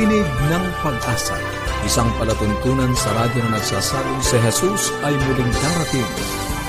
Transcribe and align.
Tinig 0.00 0.24
ng 0.24 0.64
Pag-asa, 0.80 1.36
isang 1.84 2.08
palatuntunan 2.16 2.88
sa 2.96 3.12
radyo 3.20 3.44
na 3.44 3.60
nagsasabing 3.60 4.24
si 4.24 4.40
Jesus 4.40 4.88
ay 5.04 5.12
muling 5.12 5.52
darating, 5.52 6.08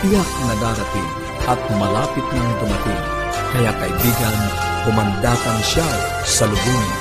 tiyak 0.03 0.31
na 0.51 0.55
darating, 0.59 1.09
at 1.47 1.55
malapit 1.79 2.27
nang 2.27 2.51
dumating. 2.59 3.03
Kaya 3.55 3.71
kaibigan, 3.79 4.35
kumandatan 4.83 5.59
siya 5.63 5.87
sa 6.27 6.43
lubungin. 6.43 7.00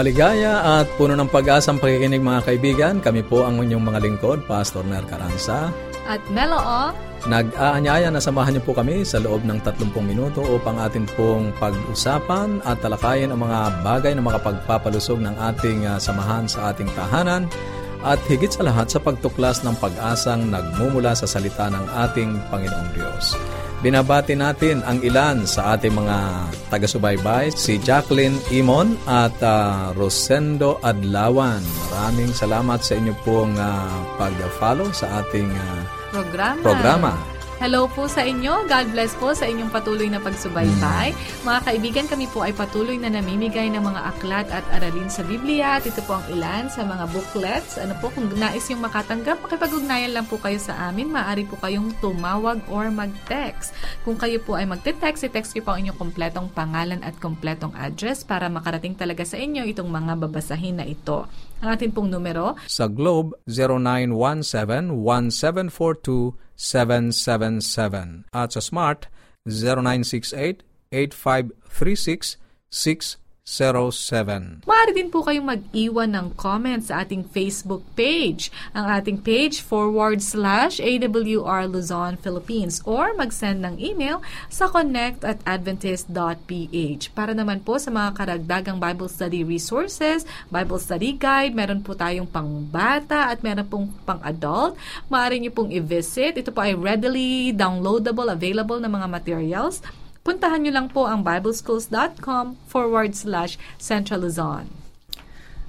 Maligaya 0.00 0.80
at 0.80 0.88
puno 0.96 1.12
ng 1.12 1.28
pag-asang 1.28 1.76
pakikinig 1.76 2.24
mga 2.24 2.48
kaibigan. 2.48 2.94
Kami 3.04 3.20
po 3.20 3.44
ang 3.44 3.60
inyong 3.60 3.84
mga 3.84 4.00
lingkod, 4.00 4.48
Pastor 4.48 4.80
Ner 4.80 5.04
Caranza. 5.04 5.68
At 6.08 6.24
Meloo. 6.32 6.96
Nag-aanyaya 7.28 8.08
na 8.08 8.16
samahan 8.16 8.56
niyo 8.56 8.64
po 8.64 8.72
kami 8.72 9.04
sa 9.04 9.20
loob 9.20 9.44
ng 9.44 9.60
30 9.60 9.92
minuto 10.00 10.40
upang 10.40 10.80
atin 10.80 11.04
pong 11.04 11.52
pag-usapan 11.60 12.64
at 12.64 12.80
talakayin 12.80 13.28
ang 13.28 13.44
mga 13.44 13.84
bagay 13.84 14.16
na 14.16 14.24
makapagpapalusog 14.24 15.20
ng 15.20 15.36
ating 15.36 15.84
uh, 15.84 16.00
samahan 16.00 16.48
sa 16.48 16.72
ating 16.72 16.88
tahanan 16.96 17.44
at 18.00 18.16
higit 18.24 18.48
sa 18.48 18.64
lahat 18.64 18.88
sa 18.88 19.04
pagtuklas 19.04 19.60
ng 19.68 19.76
pag-asang 19.84 20.48
nagmumula 20.48 21.12
sa 21.12 21.28
salita 21.28 21.68
ng 21.68 21.84
ating 22.08 22.40
Panginoong 22.48 22.90
Diyos. 22.96 23.36
Binabati 23.80 24.36
natin 24.36 24.84
ang 24.84 25.00
ilan 25.00 25.48
sa 25.48 25.72
ating 25.72 25.96
mga 25.96 26.16
taga-subaybay, 26.68 27.48
si 27.48 27.80
Jacqueline 27.80 28.36
Imon 28.52 28.92
at 29.08 29.32
uh, 29.40 29.96
Rosendo 29.96 30.76
Adlawan. 30.84 31.64
Maraming 31.88 32.36
salamat 32.36 32.84
sa 32.84 33.00
inyo 33.00 33.16
pong 33.24 33.56
uh, 33.56 34.04
pag-follow 34.20 34.92
sa 34.92 35.24
ating 35.24 35.48
uh, 35.48 35.80
programa. 36.12 36.60
programa. 36.60 37.12
Hello 37.60 37.84
po 37.92 38.08
sa 38.08 38.24
inyo. 38.24 38.64
God 38.72 38.96
bless 38.96 39.12
po 39.20 39.36
sa 39.36 39.44
inyong 39.44 39.68
patuloy 39.68 40.08
na 40.08 40.16
pagsubaybay. 40.16 41.12
Mga 41.44 41.60
kaibigan, 41.68 42.08
kami 42.08 42.24
po 42.32 42.40
ay 42.40 42.56
patuloy 42.56 42.96
na 42.96 43.12
namimigay 43.12 43.68
ng 43.68 43.84
mga 43.84 44.00
aklat 44.16 44.48
at 44.48 44.64
aralin 44.80 45.12
sa 45.12 45.20
Biblia. 45.20 45.76
At 45.76 45.84
ito 45.84 46.00
po 46.08 46.16
ang 46.16 46.24
ilan 46.32 46.72
sa 46.72 46.88
mga 46.88 47.12
booklets. 47.12 47.76
Ano 47.76 47.92
po, 48.00 48.08
kung 48.16 48.32
nais 48.32 48.64
yung 48.72 48.80
makatanggap, 48.80 49.44
makipag-ugnayan 49.44 50.16
lang 50.16 50.24
po 50.24 50.40
kayo 50.40 50.56
sa 50.56 50.88
amin. 50.88 51.12
Maaari 51.12 51.44
po 51.44 51.60
kayong 51.60 51.92
tumawag 52.00 52.64
or 52.72 52.88
mag-text. 52.88 53.76
Kung 54.08 54.16
kayo 54.16 54.40
po 54.40 54.56
ay 54.56 54.64
mag-text, 54.64 55.28
i-text 55.28 55.52
ko 55.52 55.60
po 55.60 55.76
ang 55.76 55.84
inyong 55.84 56.00
kompletong 56.00 56.48
pangalan 56.56 57.04
at 57.04 57.12
kompletong 57.20 57.76
address 57.76 58.24
para 58.24 58.48
makarating 58.48 58.96
talaga 58.96 59.20
sa 59.28 59.36
inyo 59.36 59.68
itong 59.68 59.92
mga 59.92 60.16
babasahin 60.16 60.80
na 60.80 60.88
ito. 60.88 61.28
Ang 61.60 61.76
atin 61.76 61.92
pong 61.92 62.08
numero? 62.08 62.56
Sa 62.64 62.88
Globe, 62.88 63.36
0917 63.44 64.16
777. 66.60 68.26
Acha 68.34 68.60
Smart 68.60 69.06
0968 69.46 70.62
8536 70.92 72.36
0917. 73.50 74.62
Maaari 74.62 74.92
din 74.94 75.10
po 75.10 75.26
kayong 75.26 75.50
mag-iwan 75.50 76.14
ng 76.14 76.38
comments 76.38 76.86
sa 76.86 77.02
ating 77.02 77.26
Facebook 77.34 77.82
page. 77.98 78.54
Ang 78.70 78.86
ating 78.86 79.18
page 79.18 79.58
forward 79.58 80.22
slash 80.22 80.78
AWR 80.78 81.66
Luzon, 81.66 82.14
Philippines 82.22 82.78
or 82.86 83.10
mag-send 83.18 83.66
ng 83.66 83.74
email 83.82 84.22
sa 84.46 84.70
connect 84.70 85.26
at 85.26 85.42
adventist.ph. 85.42 87.10
Para 87.10 87.34
naman 87.34 87.58
po 87.66 87.74
sa 87.82 87.90
mga 87.90 88.14
karagdagang 88.14 88.78
Bible 88.78 89.10
study 89.10 89.42
resources, 89.42 90.22
Bible 90.46 90.78
study 90.78 91.18
guide, 91.18 91.50
meron 91.50 91.82
po 91.82 91.98
tayong 91.98 92.30
pang-bata 92.30 93.34
at 93.34 93.42
meron 93.42 93.66
pong 93.66 93.86
pang-adult. 94.06 94.78
Maaari 95.10 95.42
nyo 95.42 95.50
pong 95.50 95.74
i-visit. 95.74 96.38
Ito 96.38 96.54
po 96.54 96.62
ay 96.62 96.78
readily 96.78 97.50
downloadable, 97.50 98.30
available 98.30 98.78
na 98.78 98.86
mga 98.86 99.10
materials 99.10 99.82
puntahan 100.30 100.62
nyo 100.62 100.70
lang 100.70 100.86
po 100.86 101.10
ang 101.10 101.26
bibleschools.com 101.26 102.54
forward 102.70 103.18
slash 103.18 103.58
Central 103.82 104.22
Luzon. 104.22 104.70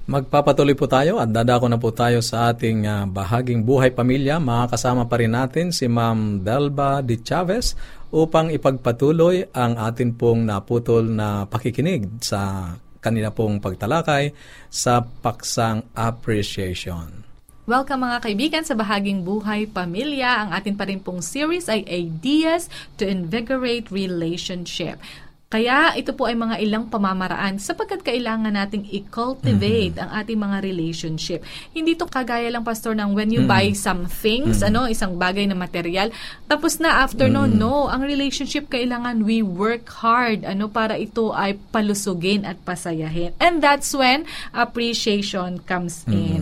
Magpapatuloy 0.06 0.78
po 0.78 0.86
tayo 0.86 1.18
at 1.18 1.30
dadako 1.30 1.66
na 1.66 1.78
po 1.78 1.90
tayo 1.90 2.22
sa 2.22 2.54
ating 2.54 2.86
uh, 2.86 3.06
bahaging 3.10 3.66
buhay 3.66 3.90
pamilya. 3.90 4.38
Makakasama 4.38 5.10
pa 5.10 5.18
rin 5.18 5.34
natin 5.34 5.74
si 5.74 5.90
Ma'am 5.90 6.42
Delba 6.42 7.02
de 7.02 7.18
Chavez 7.22 7.74
upang 8.14 8.54
ipagpatuloy 8.54 9.50
ang 9.50 9.78
atin 9.78 10.14
pong 10.14 10.46
naputol 10.46 11.06
na 11.06 11.46
pakikinig 11.46 12.22
sa 12.22 12.70
kanila 13.02 13.34
pong 13.34 13.58
pagtalakay 13.58 14.30
sa 14.70 15.02
paksang 15.02 15.90
appreciation. 15.94 17.31
Welcome 17.72 18.04
mga 18.04 18.20
kaibigan 18.20 18.64
sa 18.68 18.76
Bahaging 18.76 19.24
Buhay 19.24 19.64
Pamilya. 19.64 20.44
Ang 20.44 20.52
atin 20.52 20.76
pa 20.76 20.84
rin 20.84 21.00
pong 21.00 21.24
series 21.24 21.72
ay 21.72 21.80
Ideas 21.88 22.68
to 23.00 23.08
Invigorate 23.08 23.88
Relationship. 23.88 25.00
Kaya 25.48 25.96
ito 25.96 26.12
po 26.12 26.28
ay 26.28 26.36
mga 26.36 26.60
ilang 26.60 26.92
pamamaraan 26.92 27.56
sapagkat 27.56 28.04
kailangan 28.04 28.56
nating 28.60 28.88
i-cultivate 28.92 29.96
mm-hmm. 29.96 30.04
ang 30.04 30.10
ating 30.20 30.40
mga 30.40 30.58
relationship. 30.60 31.40
Hindi 31.72 31.96
to 31.96 32.04
kagaya 32.08 32.52
lang 32.52 32.60
pastor 32.60 32.92
ng 32.92 33.16
when 33.16 33.32
you 33.32 33.44
mm-hmm. 33.44 33.56
buy 33.56 33.72
some 33.72 34.04
things, 34.04 34.60
mm-hmm. 34.60 34.68
ano, 34.68 34.80
isang 34.92 35.16
bagay 35.16 35.48
na 35.48 35.56
material, 35.56 36.12
tapos 36.48 36.76
na 36.76 37.00
after 37.00 37.28
mm-hmm. 37.28 37.56
no, 37.56 37.88
no, 37.88 37.88
ang 37.88 38.04
relationship 38.04 38.68
kailangan 38.68 39.24
we 39.24 39.40
work 39.40 39.88
hard 39.88 40.44
ano 40.44 40.68
para 40.68 41.00
ito 41.00 41.32
ay 41.32 41.56
palusugin 41.72 42.44
at 42.44 42.60
pasayahin. 42.68 43.32
And 43.40 43.64
that's 43.64 43.96
when 43.96 44.28
appreciation 44.52 45.64
comes 45.64 46.04
mm-hmm. 46.04 46.20
in. 46.20 46.40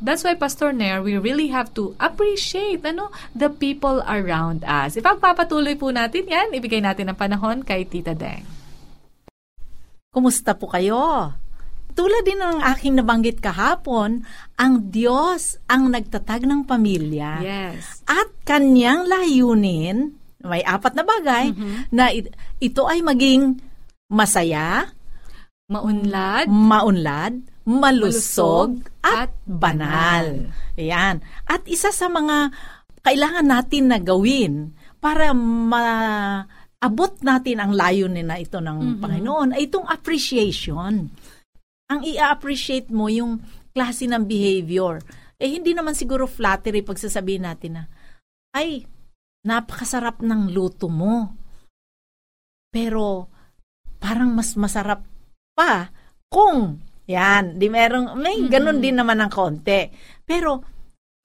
That's 0.00 0.24
why, 0.24 0.32
Pastor 0.32 0.72
Nair, 0.72 1.04
we 1.04 1.20
really 1.20 1.52
have 1.52 1.76
to 1.76 1.92
appreciate 2.00 2.80
ano, 2.88 3.12
the 3.36 3.52
people 3.52 4.00
around 4.08 4.64
us. 4.64 4.96
Ipagpapatuloy 4.96 5.76
po 5.76 5.92
natin 5.92 6.24
yan. 6.24 6.56
Ibigay 6.56 6.80
natin 6.80 7.12
ang 7.12 7.20
panahon 7.20 7.60
kay 7.60 7.84
Tita 7.84 8.16
Deng. 8.16 8.48
Kumusta 10.10 10.56
po 10.56 10.72
kayo? 10.72 11.30
Tulad 11.92 12.24
din 12.24 12.40
ng 12.40 12.64
aking 12.64 12.96
nabanggit 12.96 13.44
kahapon, 13.44 14.24
ang 14.56 14.74
Diyos 14.88 15.60
ang 15.68 15.92
nagtatag 15.92 16.48
ng 16.48 16.64
pamilya. 16.64 17.44
Yes. 17.44 18.00
At 18.08 18.30
kanyang 18.48 19.04
layunin, 19.04 20.16
may 20.40 20.64
apat 20.64 20.96
na 20.96 21.04
bagay, 21.04 21.52
mm-hmm. 21.52 21.92
na 21.92 22.08
ito 22.56 22.82
ay 22.88 23.04
maging 23.04 23.60
masaya, 24.08 24.88
maunlad, 25.68 26.48
maunlad, 26.48 27.44
malusog, 27.70 28.82
at, 29.06 29.30
banal. 29.46 30.50
Ayan. 30.74 31.22
At 31.46 31.62
isa 31.70 31.94
sa 31.94 32.10
mga 32.10 32.50
kailangan 33.06 33.46
natin 33.46 33.84
na 33.94 33.98
gawin 34.02 34.74
para 34.98 35.32
maabot 35.32 37.14
natin 37.22 37.62
ang 37.62 37.72
layunin 37.72 38.28
na 38.28 38.36
ito 38.42 38.58
ng 38.58 38.78
mm-hmm. 38.78 39.00
Panginoon 39.00 39.50
ay 39.56 39.70
itong 39.70 39.86
appreciation. 39.88 41.08
Ang 41.90 42.00
i-appreciate 42.06 42.92
mo 42.92 43.08
yung 43.08 43.40
klase 43.72 44.10
ng 44.10 44.26
behavior. 44.26 45.00
Eh 45.40 45.48
hindi 45.48 45.72
naman 45.72 45.96
siguro 45.96 46.28
flattery 46.28 46.84
pagsasabihin 46.84 47.48
natin 47.48 47.80
na, 47.80 47.84
ay, 48.52 48.84
napakasarap 49.46 50.20
ng 50.20 50.52
luto 50.52 50.90
mo. 50.92 51.32
Pero 52.68 53.26
parang 53.96 54.32
mas 54.36 54.54
masarap 54.54 55.02
pa 55.56 55.90
kung 56.30 56.78
yan, 57.10 57.58
di 57.58 57.66
merong, 57.66 58.14
may 58.14 58.38
ganun 58.46 58.78
din 58.78 58.94
naman 58.94 59.18
ng 59.18 59.32
konti. 59.34 59.90
Pero, 60.22 60.62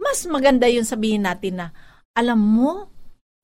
mas 0.01 0.25
maganda 0.25 0.65
yung 0.65 0.85
sabihin 0.85 1.29
natin 1.29 1.61
na, 1.61 1.67
alam 2.17 2.41
mo, 2.41 2.89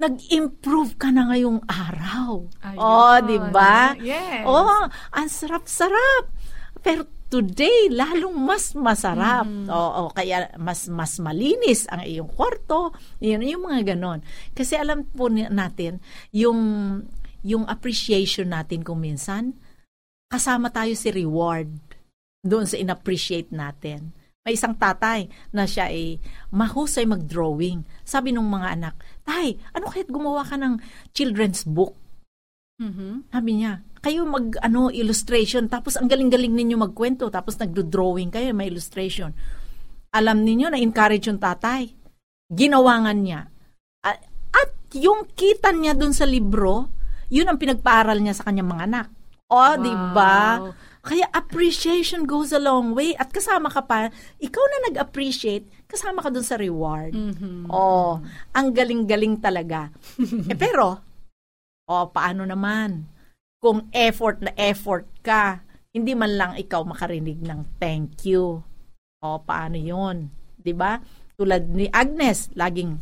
nag-improve 0.02 0.98
ka 0.98 1.14
na 1.14 1.30
ngayong 1.30 1.62
araw. 1.70 2.50
Ayun. 2.66 2.82
Oh, 2.82 3.18
di 3.22 3.38
ba? 3.54 3.94
Yes. 4.02 4.42
Oh, 4.50 4.90
ang 4.90 5.30
sarap-sarap. 5.30 6.34
Pero 6.82 7.06
today, 7.30 7.94
lalong 7.94 8.34
mas 8.34 8.74
masarap. 8.74 9.46
Mm. 9.46 9.70
Oo, 9.70 10.10
kaya 10.10 10.50
mas 10.58 10.90
mas 10.90 11.22
malinis 11.22 11.86
ang 11.94 12.02
iyong 12.02 12.34
kwarto. 12.34 12.98
Yun, 13.22 13.46
yung 13.46 13.70
mga 13.70 13.94
ganon. 13.94 14.26
Kasi 14.58 14.74
alam 14.74 15.06
po 15.06 15.30
natin, 15.30 16.02
yung, 16.34 16.60
yung 17.46 17.70
appreciation 17.70 18.50
natin 18.50 18.82
kung 18.82 18.98
minsan, 18.98 19.54
kasama 20.34 20.74
tayo 20.74 20.98
si 20.98 21.14
reward 21.14 21.91
doon 22.42 22.66
sa 22.66 22.78
inappreciate 22.78 23.54
natin. 23.54 24.14
May 24.42 24.58
isang 24.58 24.74
tatay 24.74 25.30
na 25.54 25.70
siya 25.70 25.94
ay 25.94 26.18
mahusay 26.50 27.06
mag-drawing. 27.06 27.86
Sabi 28.02 28.34
ng 28.34 28.42
mga 28.42 28.68
anak, 28.74 28.96
Tay, 29.22 29.62
ano 29.78 29.86
kahit 29.86 30.10
gumawa 30.10 30.42
ka 30.42 30.58
ng 30.58 30.82
children's 31.14 31.62
book? 31.62 31.94
Mm-hmm. 32.82 33.30
Sabi 33.30 33.52
niya, 33.62 33.86
kayo 34.02 34.26
mag 34.26 34.58
ano 34.66 34.90
illustration 34.90 35.70
tapos 35.70 35.94
ang 35.94 36.10
galing-galing 36.10 36.58
ninyo 36.58 36.82
magkwento 36.82 37.30
tapos 37.30 37.62
nagdo-drawing 37.62 38.34
kayo 38.34 38.50
may 38.58 38.74
illustration. 38.74 39.30
Alam 40.10 40.42
niyo 40.42 40.74
na 40.74 40.82
encourage 40.82 41.30
yung 41.30 41.38
tatay. 41.38 41.94
Ginawangan 42.50 43.20
niya. 43.22 43.46
At, 44.02 44.26
at 44.50 44.70
yung 44.98 45.30
kita 45.38 45.70
niya 45.70 45.94
doon 45.94 46.18
sa 46.18 46.26
libro, 46.26 46.90
yun 47.30 47.46
ang 47.46 47.62
pinagpaaral 47.62 48.18
niya 48.18 48.42
sa 48.42 48.50
kanyang 48.50 48.74
mga 48.74 48.86
anak. 48.90 49.08
Oh, 49.54 49.78
di 49.78 49.94
ba? 50.12 50.60
Kaya 51.02 51.26
appreciation 51.34 52.30
goes 52.30 52.54
a 52.54 52.62
long 52.62 52.94
way 52.94 53.18
at 53.18 53.34
kasama 53.34 53.74
ka 53.74 53.82
pa, 53.82 54.14
ikaw 54.38 54.62
na 54.62 54.80
nag-appreciate, 54.94 55.66
kasama 55.90 56.22
ka 56.22 56.30
dun 56.30 56.46
sa 56.46 56.62
reward. 56.62 57.18
Mhm. 57.18 57.74
Oh, 57.74 58.22
ang 58.54 58.68
galing-galing 58.70 59.42
talaga. 59.42 59.90
eh 60.52 60.58
pero, 60.58 61.02
oh, 61.90 62.06
paano 62.14 62.46
naman? 62.46 63.10
Kung 63.58 63.90
effort 63.94 64.46
na 64.46 64.54
effort 64.58 65.10
ka, 65.26 65.66
hindi 65.92 66.14
man 66.14 66.38
lang 66.38 66.54
ikaw 66.56 66.86
makarinig 66.86 67.42
ng 67.44 67.82
thank 67.82 68.24
you. 68.26 68.62
Oh, 69.22 69.38
paano 69.42 69.78
yun? 69.78 70.34
'Di 70.58 70.74
ba? 70.74 70.98
Tulad 71.38 71.70
ni 71.70 71.86
Agnes, 71.94 72.50
laging 72.58 72.98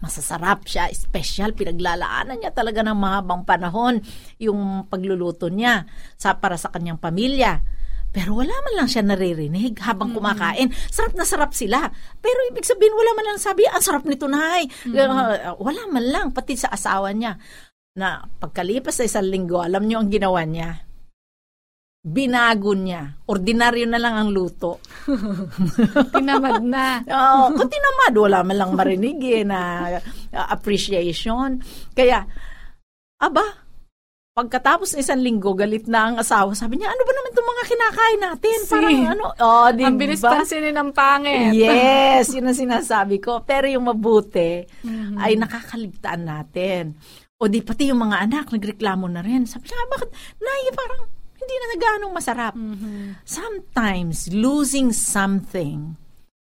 masasarap 0.00 0.64
siya, 0.64 0.88
special, 0.92 1.52
pinaglalaanan 1.52 2.40
niya 2.40 2.52
talaga 2.56 2.80
ng 2.80 2.96
mahabang 2.96 3.44
panahon 3.44 4.00
yung 4.40 4.88
pagluluto 4.88 5.52
niya 5.52 5.84
sa 6.16 6.40
para 6.40 6.56
sa 6.56 6.72
kanyang 6.72 6.98
pamilya. 6.98 7.60
Pero 8.10 8.34
wala 8.34 8.50
man 8.50 8.74
lang 8.74 8.88
siya 8.90 9.06
naririnig 9.06 9.78
habang 9.86 10.10
kumakain. 10.10 10.74
Sarap 10.90 11.14
na 11.14 11.22
sarap 11.22 11.54
sila. 11.54 11.86
Pero 12.18 12.38
ibig 12.50 12.66
sabihin, 12.66 12.90
wala 12.90 13.14
man 13.14 13.24
lang 13.30 13.38
sabi, 13.38 13.62
ang 13.70 13.78
sarap 13.78 14.02
nito, 14.02 14.26
Nay. 14.26 14.66
Uh, 14.90 15.54
wala 15.62 15.86
man 15.86 16.04
lang, 16.10 16.26
pati 16.34 16.58
sa 16.58 16.74
asawa 16.74 17.14
niya. 17.14 17.38
Na 17.94 18.26
pagkalipas 18.42 18.98
sa 18.98 19.06
isang 19.06 19.30
linggo, 19.30 19.62
alam 19.62 19.86
niyo 19.86 20.02
ang 20.02 20.10
ginawa 20.10 20.42
niya? 20.42 20.89
Binago 22.00 22.72
niya. 22.72 23.20
Ordinaryo 23.28 23.84
na 23.84 24.00
lang 24.00 24.16
ang 24.16 24.30
luto. 24.32 24.80
Tinamad 26.16 26.64
na. 26.64 27.04
Oo, 27.04 27.52
kung 27.52 27.68
tinamad, 27.68 28.12
wala 28.16 28.40
man 28.40 28.56
lang 28.56 28.72
marinig 28.72 29.20
eh, 29.20 29.44
na 29.44 29.84
uh, 30.32 30.46
appreciation. 30.48 31.60
Kaya, 31.92 32.24
aba, 33.20 33.44
pagkatapos 34.32 34.96
ng 34.96 35.02
isang 35.04 35.20
linggo, 35.20 35.52
galit 35.52 35.84
na 35.84 36.08
ang 36.08 36.16
asawa. 36.16 36.56
Sabi 36.56 36.80
niya, 36.80 36.88
ano 36.88 37.04
ba 37.04 37.12
naman 37.12 37.30
itong 37.36 37.50
mga 37.52 37.64
kinakain 37.68 38.20
natin? 38.24 38.58
Si. 38.64 38.72
Parang 38.72 39.00
ano, 39.04 39.24
oh, 39.36 39.68
di 39.68 39.82
Ang 39.84 40.00
bilis 40.00 40.24
ba? 40.24 40.40
pansinin 40.40 40.72
ng 40.72 40.90
pangit. 40.96 41.52
Yes, 41.52 42.32
yun 42.32 42.48
ang 42.48 42.56
sinasabi 42.64 43.20
ko. 43.20 43.44
Pero 43.44 43.68
yung 43.68 43.84
mabuti 43.84 44.64
Mhm. 44.80 45.20
ay 45.20 45.36
nakakaligtaan 45.36 46.24
natin. 46.24 46.96
O 47.36 47.44
di 47.44 47.60
pati 47.60 47.92
yung 47.92 48.00
mga 48.00 48.24
anak, 48.24 48.48
nagreklamo 48.48 49.04
na 49.04 49.20
rin. 49.20 49.44
Sabi 49.44 49.68
niya, 49.68 49.84
bakit, 49.92 50.08
nay, 50.40 50.64
parang 50.72 51.19
hindi 51.50 51.58
na 51.58 51.68
nagaanong 51.74 52.14
masarap. 52.14 52.54
Mhm. 52.54 53.18
Sometimes 53.26 54.30
losing 54.30 54.94
something 54.94 55.98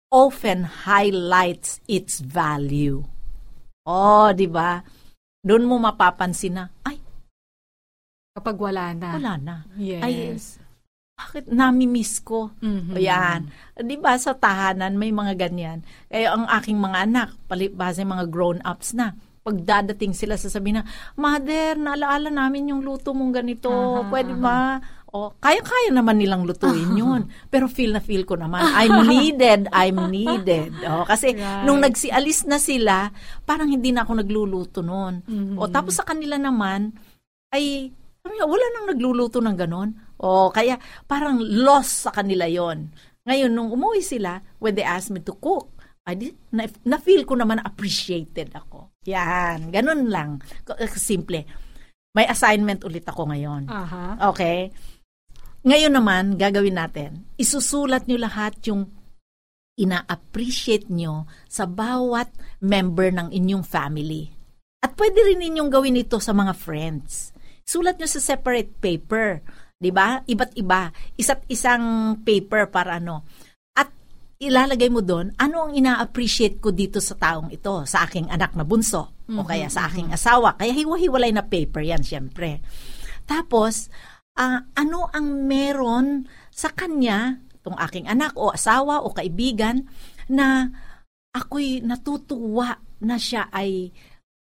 often 0.07 0.87
highlights 0.87 1.83
its 1.91 2.23
value. 2.23 3.03
Oh, 3.83 4.31
di 4.31 4.47
ba? 4.47 4.79
Doon 5.43 5.67
mo 5.67 5.75
mapapansin 5.75 6.55
na, 6.55 6.71
ay, 6.87 7.03
Kapag 8.31 8.55
wala 8.55 8.95
na. 8.95 9.09
wala 9.19 9.33
na. 9.35 9.55
Yes. 9.75 10.55
Bakit 11.19 11.51
nami-miss 11.51 12.23
ko? 12.23 12.55
Mhm. 12.63 12.95
O 12.95 12.97
yan. 12.97 13.51
Di 13.75 13.99
ba 13.99 14.15
sa 14.15 14.33
tahanan 14.33 14.95
may 14.95 15.11
mga 15.11 15.35
ganyan. 15.35 15.83
Kaya 16.07 16.31
ang 16.33 16.47
aking 16.47 16.79
mga 16.79 17.05
anak, 17.05 17.29
palibasa 17.45 18.01
mga 18.01 18.31
grown-ups 18.31 18.95
na, 18.95 19.13
pagdadating 19.43 20.15
sila 20.15 20.39
sasabihin 20.39 20.81
na, 20.81 20.85
Mother, 21.19 21.75
naalaala 21.75 22.31
namin 22.31 22.71
yung 22.71 22.81
luto 22.81 23.11
mong 23.11 23.43
ganito. 23.43 23.69
Aha, 23.69 24.07
Pwede 24.07 24.33
ba? 24.39 24.79
O, 25.13 25.29
kaya-kaya 25.37 25.93
naman 25.93 26.17
nilang 26.17 26.41
lutuin 26.41 26.97
yun. 26.97 27.29
Pero 27.51 27.69
feel 27.69 27.93
na 27.93 28.01
feel 28.01 28.25
ko 28.25 28.33
naman, 28.33 28.65
I'm 28.65 29.05
needed, 29.05 29.69
I'm 29.69 30.09
needed. 30.09 30.73
O, 30.89 31.05
kasi 31.05 31.35
Right. 31.37 31.67
nung 31.69 31.83
nagsialis 31.83 32.49
na 32.49 32.57
sila, 32.57 33.13
parang 33.45 33.69
hindi 33.69 33.93
na 33.93 34.07
ako 34.07 34.25
nagluluto 34.25 34.79
noon. 34.81 35.21
Mhm. 35.27 35.61
O 35.61 35.69
tapos 35.69 36.01
sa 36.01 36.07
kanila 36.07 36.39
naman, 36.41 36.95
ay, 37.53 37.93
wala 38.25 38.65
nang 38.73 38.89
nagluluto 38.89 39.37
ng 39.37 39.53
ganon. 39.53 39.93
O 40.17 40.49
kaya 40.49 40.81
parang 41.05 41.37
loss 41.37 42.07
sa 42.07 42.11
kanila 42.15 42.49
yon. 42.49 42.89
Ngayon, 43.27 43.51
nung 43.53 43.69
umuwi 43.69 44.01
sila, 44.01 44.41
when 44.57 44.73
they 44.73 44.83
asked 44.83 45.13
me 45.13 45.21
to 45.21 45.35
cook, 45.37 45.69
I 46.03 46.15
did, 46.17 46.35
na, 46.51 46.67
na-feel 46.83 47.23
ko 47.23 47.37
naman 47.37 47.61
appreciated 47.63 48.51
ako. 48.51 48.92
Yan, 49.07 49.71
ganun 49.71 50.07
lang. 50.07 50.39
K- 50.63 50.79
Simple. 50.95 51.43
May 52.13 52.29
assignment 52.29 52.85
ulit 52.85 53.03
ako 53.03 53.29
ngayon. 53.29 53.67
Aha. 53.67 54.21
Okay? 54.31 54.69
Ngayon 55.63 55.93
naman, 55.95 56.23
gagawin 56.35 56.75
natin, 56.75 57.25
isusulat 57.39 58.05
nyo 58.05 58.19
lahat 58.19 58.59
yung 58.67 58.91
ina-appreciate 59.79 60.91
nyo 60.93 61.25
sa 61.49 61.65
bawat 61.65 62.29
member 62.61 63.09
ng 63.09 63.27
inyong 63.33 63.65
family. 63.65 64.29
At 64.83 64.93
pwede 64.99 65.23
rin 65.23 65.41
ninyong 65.41 65.71
gawin 65.71 65.97
ito 65.97 66.19
sa 66.19 66.35
mga 66.35 66.53
friends. 66.53 67.33
Sulat 67.63 67.97
nyo 67.97 68.05
sa 68.05 68.19
separate 68.19 68.69
paper. 68.77 69.41
'di 69.79 69.91
ba? 69.91 70.23
Iba't 70.23 70.55
iba. 70.55 70.91
Isa't 71.19 71.43
isang 71.51 72.15
paper 72.23 72.71
para 72.71 73.03
ano. 73.03 73.27
Ilalagay 74.43 74.91
mo 74.91 74.99
doon, 74.99 75.31
ano 75.39 75.67
ang 75.67 75.71
ina-appreciate 75.71 76.59
ko 76.59 76.75
dito 76.75 76.99
sa 76.99 77.15
taong 77.15 77.47
ito, 77.53 77.87
sa 77.87 78.03
aking 78.03 78.27
anak 78.27 78.51
na 78.59 78.67
bunso, 78.67 79.15
o 79.31 79.41
kaya 79.47 79.71
sa 79.71 79.87
aking 79.87 80.11
asawa. 80.11 80.59
Kaya 80.59 80.75
hiwa-hiwalay 80.75 81.31
na 81.31 81.47
paper 81.47 81.79
yan, 81.79 82.03
syempre. 82.03 82.59
Tapos, 83.23 83.87
ah, 84.35 84.67
ano 84.75 85.07
ang 85.15 85.47
meron 85.47 86.27
sa 86.51 86.75
kanya, 86.75 87.39
itong 87.63 87.79
aking 87.79 88.11
anak 88.11 88.35
o 88.35 88.51
asawa 88.51 88.99
o 88.99 89.15
kaibigan, 89.15 89.87
na 90.27 90.67
ako'y 91.31 91.79
natutuwa 91.81 92.77
na 93.03 93.15
siya 93.15 93.47
ay 93.51 93.91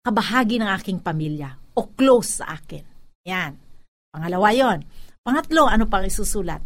kabahagi 0.04 0.60
ng 0.60 0.70
aking 0.70 0.98
pamilya 1.02 1.56
o 1.74 1.92
close 1.92 2.44
sa 2.44 2.56
akin. 2.56 2.84
Yan. 3.26 3.52
Pangalawa 4.12 4.48
yon. 4.54 4.78
Pangatlo, 5.26 5.66
ano 5.66 5.90
pang 5.90 6.06
isusulat? 6.06 6.62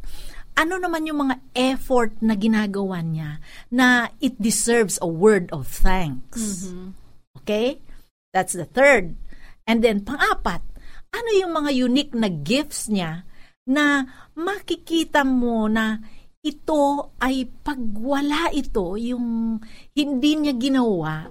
Ano 0.58 0.76
naman 0.76 1.06
yung 1.08 1.28
mga 1.28 1.36
effort 1.56 2.14
na 2.20 2.36
ginagawa 2.36 3.00
niya 3.00 3.40
na 3.72 4.12
it 4.20 4.36
deserves 4.36 5.00
a 5.00 5.08
word 5.08 5.48
of 5.54 5.70
thanks? 5.70 6.68
Mhm. 6.68 6.94
Okay? 7.40 7.80
That's 8.30 8.54
the 8.54 8.68
third. 8.68 9.16
And 9.64 9.82
then, 9.82 10.02
pang-apat, 10.02 10.62
ano 11.10 11.30
yung 11.34 11.52
mga 11.54 11.70
unique 11.74 12.14
na 12.14 12.30
gifts 12.30 12.86
niya 12.86 13.26
na 13.66 14.06
makikita 14.34 15.26
mo 15.26 15.66
na 15.66 16.02
ito 16.40 17.12
ay 17.20 17.44
pagwala 17.60 18.48
ito, 18.50 18.96
yung 18.96 19.58
hindi 19.92 20.32
niya 20.40 20.54
ginawa, 20.56 21.28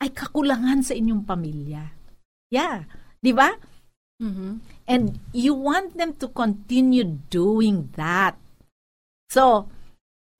ay 0.00 0.08
kakulangan 0.14 0.80
sa 0.80 0.96
inyong 0.96 1.22
pamilya. 1.26 1.84
Yeah. 2.48 2.88
Di 3.20 3.34
ba? 3.34 3.52
Mhm. 4.22 4.50
And 4.88 5.20
you 5.36 5.52
want 5.52 6.00
them 6.00 6.16
to 6.16 6.32
continue 6.32 7.20
doing 7.28 7.92
that. 8.00 8.40
So, 9.28 9.68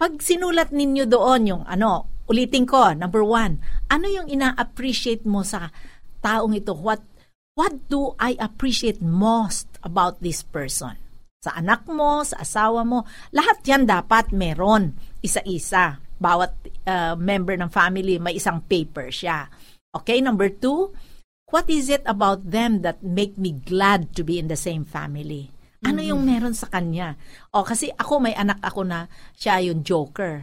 pag 0.00 0.24
sinulat 0.24 0.72
ninyo 0.72 1.04
doon 1.04 1.42
yung 1.44 1.62
ano, 1.68 2.08
ulitin 2.24 2.64
ko, 2.64 2.96
number 2.96 3.20
one, 3.20 3.60
ano 3.92 4.08
yung 4.08 4.32
ina-appreciate 4.32 5.28
mo 5.28 5.44
sa 5.44 5.68
taong 6.24 6.56
ito? 6.56 6.72
What, 6.72 7.04
what 7.52 7.76
do 7.92 8.16
I 8.16 8.36
appreciate 8.40 9.04
most 9.04 9.68
about 9.84 10.24
this 10.24 10.40
person? 10.40 10.96
Sa 11.44 11.52
anak 11.54 11.84
mo, 11.84 12.24
sa 12.24 12.40
asawa 12.40 12.82
mo, 12.82 13.04
lahat 13.30 13.60
yan 13.68 13.84
dapat 13.84 14.32
meron, 14.32 14.96
isa-isa. 15.20 16.00
Bawat 16.18 16.50
uh, 16.82 17.14
member 17.14 17.54
ng 17.54 17.70
family 17.70 18.18
may 18.18 18.40
isang 18.40 18.64
paper 18.66 19.12
siya. 19.12 19.46
Okay, 19.94 20.18
number 20.18 20.50
two, 20.50 20.90
what 21.52 21.68
is 21.70 21.86
it 21.92 22.02
about 22.08 22.42
them 22.42 22.82
that 22.82 23.04
make 23.04 23.38
me 23.38 23.54
glad 23.54 24.16
to 24.18 24.26
be 24.26 24.40
in 24.40 24.50
the 24.50 24.58
same 24.58 24.82
family? 24.82 25.54
Ano 25.86 26.02
yung 26.02 26.26
meron 26.26 26.58
sa 26.58 26.66
kanya? 26.66 27.14
O 27.54 27.62
kasi 27.62 27.86
ako 27.94 28.18
may 28.18 28.34
anak 28.34 28.58
ako 28.58 28.82
na 28.82 29.06
siya 29.38 29.62
yung 29.62 29.86
joker. 29.86 30.42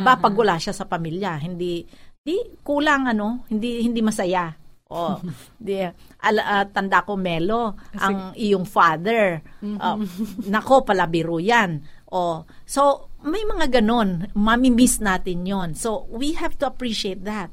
Aba 0.00 0.16
pag 0.16 0.32
wala 0.32 0.56
siya 0.56 0.72
sa 0.72 0.88
pamilya, 0.88 1.36
hindi 1.36 1.84
di 2.20 2.40
kulang 2.64 3.04
ano, 3.04 3.44
hindi 3.52 3.84
hindi 3.84 4.00
masaya. 4.00 4.48
O 4.88 5.20
di 5.60 5.84
ala, 6.24 6.40
ah, 6.40 6.64
tanda 6.64 7.04
ko 7.04 7.20
Melo, 7.20 7.76
ang 8.00 8.32
iyong 8.32 8.64
father. 8.64 9.44
Ah, 9.76 10.00
nako 10.52 10.88
pala 10.88 11.04
biro 11.04 11.36
yan. 11.36 11.84
O 12.08 12.48
so 12.64 13.12
may 13.20 13.44
mga 13.44 13.84
ganon, 13.84 14.32
mami-miss 14.32 15.04
natin 15.04 15.44
yon. 15.44 15.76
So 15.76 16.08
we 16.08 16.32
have 16.40 16.56
to 16.56 16.64
appreciate 16.64 17.28
that. 17.28 17.52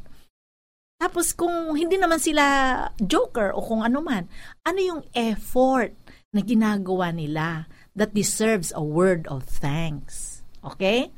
Tapos 0.98 1.36
kung 1.36 1.78
hindi 1.78 2.00
naman 2.00 2.18
sila 2.18 2.88
joker 2.98 3.54
o 3.54 3.62
kung 3.62 3.84
ano 3.86 4.02
man, 4.02 4.26
ano 4.66 4.80
yung 4.80 5.02
effort 5.14 5.94
na 6.38 6.46
ginagawa 6.46 7.10
nila 7.10 7.66
that 7.98 8.14
deserves 8.14 8.70
a 8.78 8.84
word 8.84 9.26
of 9.26 9.50
thanks. 9.50 10.46
Okay? 10.62 11.10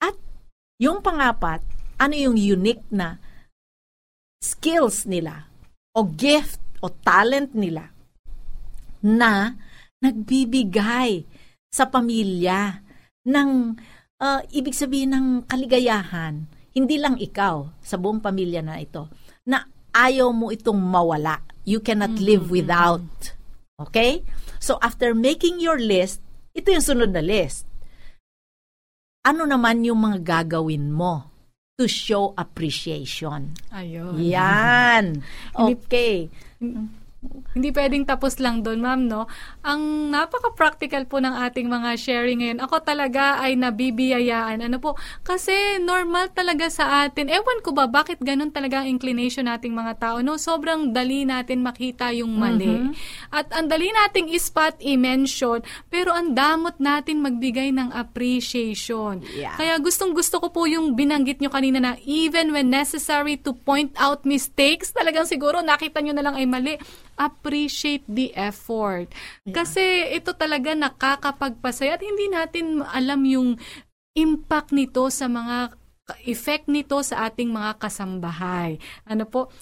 At 0.00 0.16
yung 0.80 1.04
pangapat, 1.04 1.60
ano 2.00 2.16
yung 2.16 2.40
unique 2.40 2.88
na 2.88 3.20
skills 4.40 5.04
nila 5.04 5.44
o 5.92 6.08
gift 6.08 6.56
o 6.80 6.88
talent 6.88 7.52
nila 7.52 7.92
na 9.04 9.52
nagbibigay 10.00 11.28
sa 11.68 11.84
pamilya 11.84 12.80
ng 13.28 13.76
uh, 14.16 14.40
ibig 14.48 14.72
sabihin 14.72 15.12
ng 15.12 15.26
kaligayahan 15.44 16.48
hindi 16.72 16.96
lang 16.96 17.20
ikaw 17.20 17.68
sa 17.84 18.00
buong 18.00 18.24
pamilya 18.24 18.64
na 18.64 18.80
ito 18.80 19.12
na 19.44 19.68
ayaw 19.92 20.32
mo 20.32 20.48
itong 20.48 20.80
mawala 20.80 21.44
you 21.68 21.84
cannot 21.84 22.16
live 22.16 22.48
without 22.48 23.36
Okay? 23.80 24.22
So 24.60 24.76
after 24.84 25.16
making 25.16 25.58
your 25.58 25.80
list, 25.80 26.20
ito 26.52 26.68
yung 26.68 26.84
sunod 26.84 27.16
na 27.16 27.24
list. 27.24 27.64
Ano 29.24 29.48
naman 29.48 29.84
yung 29.84 30.04
mga 30.04 30.44
gagawin 30.44 30.92
mo 30.92 31.28
to 31.80 31.88
show 31.88 32.36
appreciation? 32.36 33.56
Ayun. 33.72 34.20
Yan. 34.20 35.04
Okay. 35.56 36.28
Hindi 37.52 37.68
pwedeng 37.76 38.08
tapos 38.08 38.40
lang 38.40 38.64
doon, 38.64 38.80
ma'am, 38.80 39.04
no? 39.04 39.28
Ang 39.60 40.08
napaka-practical 40.08 41.04
po 41.04 41.20
ng 41.20 41.36
ating 41.44 41.68
mga 41.68 42.00
sharing 42.00 42.40
ngayon. 42.40 42.64
Ako 42.64 42.80
talaga 42.80 43.36
ay 43.44 43.60
nabibiyayaan. 43.60 44.64
Ano 44.64 44.80
po? 44.80 44.96
Kasi 45.20 45.76
normal 45.84 46.32
talaga 46.32 46.72
sa 46.72 47.04
atin. 47.04 47.28
Ewan 47.28 47.60
ko 47.60 47.76
ba, 47.76 47.84
bakit 47.92 48.24
ganun 48.24 48.48
talaga 48.48 48.80
ang 48.80 48.88
inclination 48.88 49.52
nating 49.52 49.76
mga 49.76 50.00
tao, 50.00 50.24
no? 50.24 50.40
Sobrang 50.40 50.96
dali 50.96 51.28
natin 51.28 51.60
makita 51.60 52.08
yung 52.16 52.40
mali. 52.40 52.88
At 53.28 53.52
ang 53.52 53.68
dali 53.68 53.92
nating 53.92 54.32
ispat, 54.32 54.80
i-mention, 54.80 55.60
pero 55.92 56.16
ang 56.16 56.32
damot 56.32 56.80
natin 56.80 57.20
magbigay 57.20 57.68
ng 57.76 57.92
appreciation. 57.92 59.20
Yeah. 59.36 59.60
Kaya 59.60 59.76
gustong 59.76 60.16
gusto 60.16 60.40
ko 60.40 60.48
po 60.48 60.64
yung 60.64 60.96
binanggit 60.96 61.44
nyo 61.44 61.52
kanina 61.52 61.84
na 61.84 61.92
even 62.08 62.56
when 62.56 62.72
necessary 62.72 63.36
to 63.36 63.52
point 63.52 63.92
out 64.00 64.24
mistakes, 64.24 64.96
talagang 64.96 65.28
siguro 65.28 65.60
nakita 65.60 66.00
nyo 66.00 66.16
na 66.16 66.24
lang 66.24 66.38
ay 66.40 66.48
mali 66.48 66.80
appreciate 67.20 68.08
the 68.08 68.32
effort. 68.32 69.12
Kasi 69.44 70.08
ito 70.16 70.32
talaga 70.32 70.72
nakakapagpasaya 70.72 72.00
at 72.00 72.02
hindi 72.02 72.32
natin 72.32 72.80
alam 72.80 73.20
yung 73.28 73.60
impact 74.16 74.72
nito 74.72 75.12
sa 75.12 75.28
mga 75.28 75.76
effect 76.26 76.66
nito 76.66 76.98
sa 77.04 77.28
ating 77.30 77.52
mga 77.52 77.78
kasambahay. 77.78 78.80
Ano 79.06 79.28
po? 79.28 79.52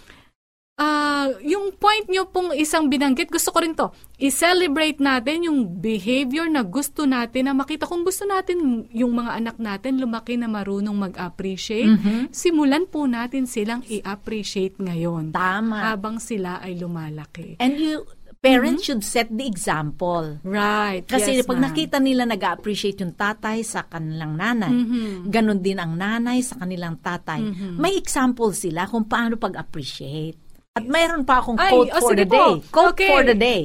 Ah, 0.79 1.27
yung 1.43 1.75
point 1.75 2.07
nyo 2.07 2.23
pong 2.25 2.55
isang 2.55 2.87
binanggit, 2.87 3.27
gusto 3.29 3.51
ko 3.51 3.59
rin 3.59 3.75
to. 3.75 3.91
I-celebrate 4.17 5.03
natin 5.03 5.51
yung 5.51 5.67
behavior 5.77 6.47
na 6.47 6.63
gusto 6.63 7.03
natin 7.03 7.47
na 7.47 7.53
makita 7.53 7.83
kung 7.83 8.07
gusto 8.07 8.23
natin 8.23 8.87
yung 8.95 9.11
mga 9.13 9.43
anak 9.43 9.57
natin 9.59 9.99
lumaki 9.99 10.39
na 10.39 10.47
marunong 10.47 11.11
mag-appreciate. 11.11 11.99
Simulan 12.31 12.87
po 12.87 13.05
natin 13.05 13.45
silang 13.45 13.83
i-appreciate 13.85 14.79
ngayon 14.79 15.35
Tama. 15.35 15.91
habang 15.91 16.23
sila 16.23 16.63
ay 16.63 16.79
lumalaki. 16.79 17.59
And 17.59 17.75
you, 17.75 18.07
parents 18.39 18.87
should 18.87 19.03
set 19.03 19.27
the 19.29 19.51
example. 19.51 20.39
Right. 20.47 21.03
Kasi 21.03 21.43
yes, 21.43 21.43
pag 21.43 21.59
ma'am. 21.59 21.75
nakita 21.75 21.99
nila 21.99 22.23
nag-appreciate 22.23 23.03
yung 23.03 23.19
tatay 23.19 23.67
sa 23.67 23.83
kanilang 23.83 24.39
nanay, 24.39 24.71
Mm-hmm. 24.71 25.27
ganon 25.27 25.59
din 25.59 25.83
ang 25.83 25.99
nanay 25.99 26.39
sa 26.39 26.55
kanilang 26.55 27.03
tatay. 27.03 27.43
May 27.75 27.99
example 27.99 28.55
sila 28.55 28.87
kung 28.87 29.11
paano 29.11 29.35
pag-appreciate. 29.35 30.47
At 30.79 30.87
mayroon 30.87 31.27
pa 31.27 31.43
akong 31.43 31.59
Ay, 31.59 31.71
quote 31.71 31.91
oh, 31.91 32.01
for 32.01 32.15
the 32.15 32.23
po. 32.25 32.33
day. 32.33 32.53
Quote 32.71 32.95
Okay. 32.95 33.11
for 33.11 33.21
the 33.23 33.35
day. 33.35 33.63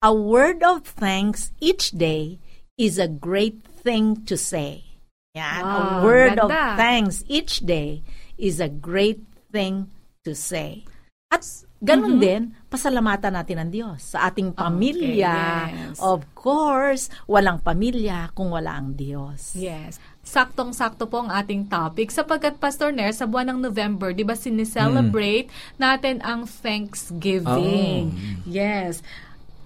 A 0.00 0.12
word 0.12 0.60
of 0.60 0.84
thanks 0.84 1.52
each 1.60 1.92
day 1.92 2.40
is 2.76 2.96
a 2.96 3.06
great 3.06 3.60
thing 3.80 4.24
to 4.24 4.36
say. 4.36 4.84
Yan. 5.32 5.60
a 5.60 5.64
Wow, 5.64 6.02
word 6.02 6.36
of 6.38 6.48
ganda. 6.48 6.76
thanks 6.76 7.24
each 7.26 7.60
day 7.60 8.00
is 8.38 8.58
a 8.58 8.70
great 8.70 9.20
thing 9.50 9.90
to 10.22 10.32
say. 10.32 10.84
At 11.28 11.42
ganun 11.80 12.16
Mm-hmm. 12.16 12.22
din, 12.22 12.42
pasalamatan 12.70 13.34
natin 13.34 13.58
ang 13.58 13.70
Diyos 13.70 14.14
sa 14.14 14.30
ating 14.30 14.54
pamilya. 14.54 15.34
yes. 15.68 15.98
Of 15.98 16.22
course, 16.32 17.10
walang 17.26 17.58
pamilya 17.60 18.30
kung 18.32 18.54
wala 18.54 18.78
ang 18.78 18.94
Diyos. 18.94 19.52
Yes. 19.58 19.98
Saktong-sakto 20.24 21.04
po 21.06 21.22
ang 21.22 21.30
ating 21.30 21.68
topic 21.68 22.08
sapagkat 22.08 22.56
Pastor 22.56 22.90
Nair, 22.90 23.12
sa 23.12 23.28
buwan 23.28 23.54
ng 23.54 23.60
November, 23.68 24.10
'di 24.10 24.24
ba 24.24 24.34
sineselebrate 24.34 25.52
natin 25.76 26.24
ang 26.24 26.48
Thanksgiving. 26.48 28.10
Oh. 28.10 28.48
Yes. 28.48 29.04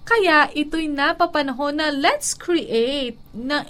Kaya 0.03 0.51
ito'y 0.51 0.91
napapanahon 0.91 1.79
na 1.79 1.87
let's 1.93 2.35
create 2.35 3.15
na 3.31 3.63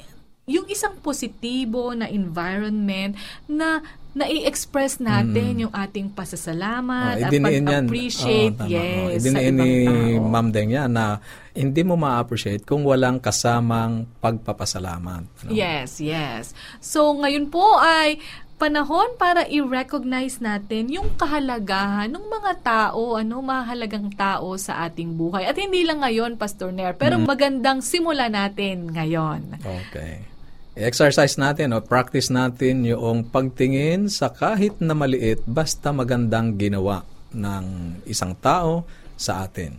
yung 0.50 0.65
isang 0.65 0.98
positibo 0.98 1.93
na 1.93 2.10
environment 2.10 3.13
na 3.46 3.86
nai-express 4.10 4.98
natin 4.98 5.68
yung 5.68 5.74
ating 5.74 6.10
pasasalamat 6.10 7.22
Oh, 7.22 7.30
pag-appreciate. 7.30 8.58
Oo, 8.58 8.66
tama. 8.66 8.74
yes. 8.74 9.22
Sa 9.22 9.38
idiniin 9.38 9.56
ni. 9.56 9.72
Ma'am 10.18 10.50
Deng 10.50 10.74
yan 10.74 10.89
na 10.89 11.22
hindi 11.54 11.82
mo 11.86 11.94
ma-appreciate 11.94 12.66
kung 12.66 12.82
walang 12.82 13.22
kasamang 13.22 14.10
pagpapasalamat. 14.18 15.24
Ano? 15.46 15.50
Yes, 15.54 16.01
yes. 16.01 16.58
So, 16.82 17.13
ngayon 17.13 17.54
po 17.54 17.78
ay 17.78 18.18
panahon 18.60 19.16
para 19.16 19.48
i-recognize 19.48 20.44
natin 20.44 20.92
yung 20.92 21.16
kahalagahan 21.16 22.12
ng 22.12 22.25
mga 22.28 22.51
tao, 22.60 23.16
ano, 23.16 23.39
mahalagang 23.39 24.12
tao 24.12 24.60
sa 24.60 24.84
ating 24.84 25.16
buhay. 25.16 25.48
At 25.48 25.56
hindi 25.56 25.88
lang 25.88 26.04
ngayon, 26.04 26.36
Pastor 26.36 26.75
Nair, 26.75 26.98
pero 27.00 27.16
magandang 27.22 27.80
simula 27.80 28.28
natin 28.28 28.92
ngayon. 28.92 29.63
Okay. 29.63 30.28
I-exercise 30.79 31.36
natin 31.36 31.75
o 31.75 31.83
practice 31.83 32.31
natin 32.31 32.88
yung 32.88 33.27
pagtingin 33.27 34.07
sa 34.07 34.31
kahit 34.31 34.79
na 34.79 34.95
maliit 34.95 35.43
basta 35.43 35.91
magandang 35.91 36.55
ginawa 36.55 37.03
ng 37.36 38.00
isang 38.07 38.31
tao 38.39 38.88
sa 39.19 39.43
atin. 39.43 39.75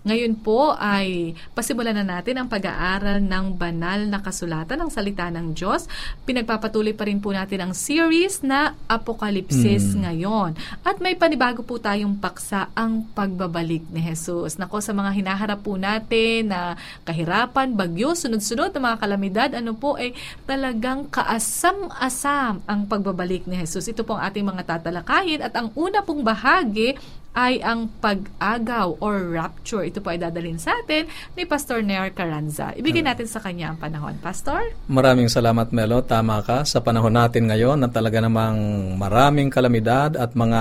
Ngayon 0.00 0.40
po 0.40 0.72
ay 0.80 1.36
pasimulan 1.52 1.92
na 1.92 2.06
natin 2.06 2.40
ang 2.40 2.48
pag-aaral 2.48 3.20
ng 3.20 3.46
banal 3.52 4.08
na 4.08 4.24
kasulatan 4.24 4.80
ng 4.80 4.90
salita 4.90 5.28
ng 5.28 5.52
Diyos. 5.52 5.84
Pinagpapatuloy 6.24 6.96
pa 6.96 7.04
rin 7.04 7.20
po 7.20 7.36
natin 7.36 7.68
ang 7.68 7.72
series 7.76 8.40
na 8.40 8.72
Apokalipsis 8.88 9.92
ngayon. 9.92 10.56
At 10.80 11.04
may 11.04 11.20
panibago 11.20 11.60
po 11.60 11.76
tayong 11.76 12.16
paksa 12.16 12.72
ang 12.72 13.12
pagbabalik 13.12 13.92
ni 13.92 14.00
Jesus. 14.00 14.56
Nako 14.56 14.80
sa 14.80 14.96
mga 14.96 15.12
hinaharap 15.20 15.60
po 15.60 15.76
natin 15.76 16.48
na 16.48 16.80
kahirapan, 17.04 17.76
bagyo, 17.76 18.16
sunod-sunod 18.16 18.72
na 18.72 18.80
mga 18.80 19.00
kalamidad, 19.04 19.50
ano 19.52 19.76
po 19.76 20.00
ay 20.00 20.16
talagang 20.48 21.12
kaasam-asam 21.12 22.64
ang 22.64 22.88
pagbabalik 22.88 23.44
ni 23.44 23.60
Jesus. 23.60 23.84
Ito 23.84 24.08
po 24.08 24.16
ang 24.16 24.32
ating 24.32 24.48
mga 24.48 24.64
tatalakayin 24.64 25.44
at 25.44 25.52
ang 25.52 25.68
una 25.76 26.00
pong 26.00 26.24
bahagi 26.24 26.96
ay 27.34 27.62
ang 27.62 27.86
pag-agaw 28.02 28.98
or 28.98 29.30
rapture. 29.30 29.86
Ito 29.86 30.02
po 30.02 30.10
ay 30.10 30.18
dadalhin 30.18 30.58
sa 30.58 30.74
atin 30.82 31.06
ni 31.38 31.46
Pastor 31.46 31.78
Nair 31.80 32.10
Caranza. 32.10 32.74
Ibigay 32.74 33.06
natin 33.06 33.30
sa 33.30 33.38
kanya 33.38 33.70
ang 33.70 33.78
panahon. 33.78 34.18
Pastor? 34.18 34.74
Maraming 34.90 35.30
salamat 35.30 35.70
Melo, 35.70 36.02
tama 36.02 36.42
ka. 36.42 36.66
Sa 36.66 36.82
panahon 36.82 37.14
natin 37.14 37.46
ngayon 37.46 37.78
na 37.78 37.88
talaga 37.88 38.18
namang 38.18 38.58
maraming 38.98 39.46
kalamidad 39.46 40.18
at 40.18 40.34
mga 40.34 40.60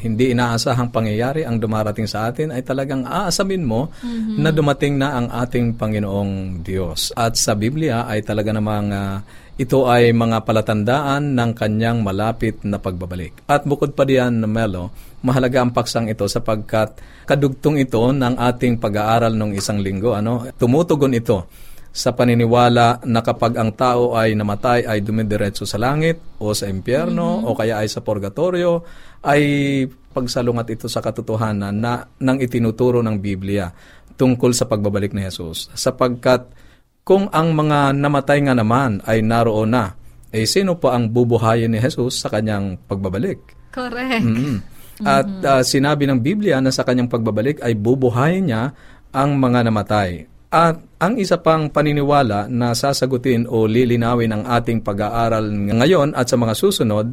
hindi 0.00 0.32
inaasahang 0.32 0.88
pangyayari 0.88 1.44
ang 1.44 1.60
dumarating 1.60 2.08
sa 2.08 2.32
atin 2.32 2.48
ay 2.48 2.64
talagang 2.64 3.04
aasamin 3.04 3.62
mo 3.64 3.92
na 4.40 4.48
dumating 4.48 4.96
na 4.96 5.20
ang 5.20 5.28
ating 5.28 5.76
Panginoong 5.76 6.64
Diyos. 6.64 7.12
At 7.12 7.36
sa 7.36 7.52
Biblia 7.52 8.08
ay 8.08 8.24
talaga 8.24 8.56
namang 8.56 8.88
ah, 8.88 9.20
ito 9.56 9.88
ay 9.88 10.12
mga 10.12 10.44
palatandaan 10.44 11.32
ng 11.32 11.50
kanyang 11.56 12.04
malapit 12.04 12.60
na 12.60 12.76
pagbabalik. 12.76 13.40
At 13.48 13.64
bukod 13.64 13.96
pa 13.96 14.04
diyan, 14.04 14.44
Melo, 14.44 14.92
mahalaga 15.24 15.64
ang 15.64 15.72
paksang 15.72 16.12
ito 16.12 16.28
sapagkat 16.28 17.00
kadugtong 17.24 17.80
ito 17.80 18.04
ng 18.12 18.36
ating 18.36 18.76
pag-aaral 18.76 19.32
nung 19.32 19.56
isang 19.56 19.80
linggo. 19.80 20.12
Ano? 20.12 20.44
Tumutugon 20.60 21.16
ito 21.16 21.48
sa 21.96 22.12
paniniwala 22.12 23.08
na 23.08 23.20
kapag 23.24 23.56
ang 23.56 23.72
tao 23.72 24.12
ay 24.12 24.36
namatay 24.36 24.84
ay 24.84 25.00
dumidiretso 25.00 25.64
sa 25.64 25.80
langit 25.80 26.20
o 26.36 26.52
sa 26.52 26.68
impyerno 26.68 27.48
o 27.48 27.56
kaya 27.56 27.80
ay 27.80 27.88
sa 27.88 28.04
purgatorio 28.04 28.84
ay 29.24 29.40
pagsalungat 29.88 30.76
ito 30.76 30.86
sa 30.92 31.00
katotohanan 31.00 31.72
na 31.72 32.04
nang 32.20 32.36
itinuturo 32.36 33.00
ng 33.00 33.16
Biblia 33.16 33.72
tungkol 34.20 34.52
sa 34.52 34.68
pagbabalik 34.68 35.16
ni 35.16 35.24
Jesus. 35.24 35.72
Sapagkat 35.72 36.65
kung 37.06 37.30
ang 37.30 37.54
mga 37.54 37.94
namatay 37.94 38.42
nga 38.42 38.54
naman 38.58 38.98
ay 39.06 39.22
naroon 39.22 39.70
na, 39.70 39.94
eh 40.34 40.42
sino 40.42 40.74
pa 40.74 40.98
ang 40.98 41.06
bubuhayin 41.06 41.70
ni 41.70 41.78
Jesus 41.78 42.18
sa 42.18 42.26
kanyang 42.26 42.82
pagbabalik? 42.82 43.38
Correct. 43.70 44.26
Mm. 44.26 44.58
At 45.06 45.28
uh, 45.46 45.62
sinabi 45.62 46.10
ng 46.10 46.18
Biblia 46.18 46.58
na 46.58 46.74
sa 46.74 46.82
kanyang 46.82 47.06
pagbabalik 47.06 47.62
ay 47.62 47.78
bubuhayin 47.78 48.50
niya 48.50 48.74
ang 49.14 49.38
mga 49.38 49.70
namatay. 49.70 50.26
At 50.50 50.82
ang 50.98 51.14
isa 51.14 51.38
pang 51.38 51.70
paniniwala 51.70 52.50
na 52.50 52.74
sasagutin 52.74 53.46
o 53.46 53.70
lilinawin 53.70 54.34
ang 54.34 54.42
ating 54.42 54.82
pag-aaral 54.82 55.46
ngayon 55.46 56.10
at 56.10 56.26
sa 56.26 56.34
mga 56.34 56.58
susunod 56.58 57.06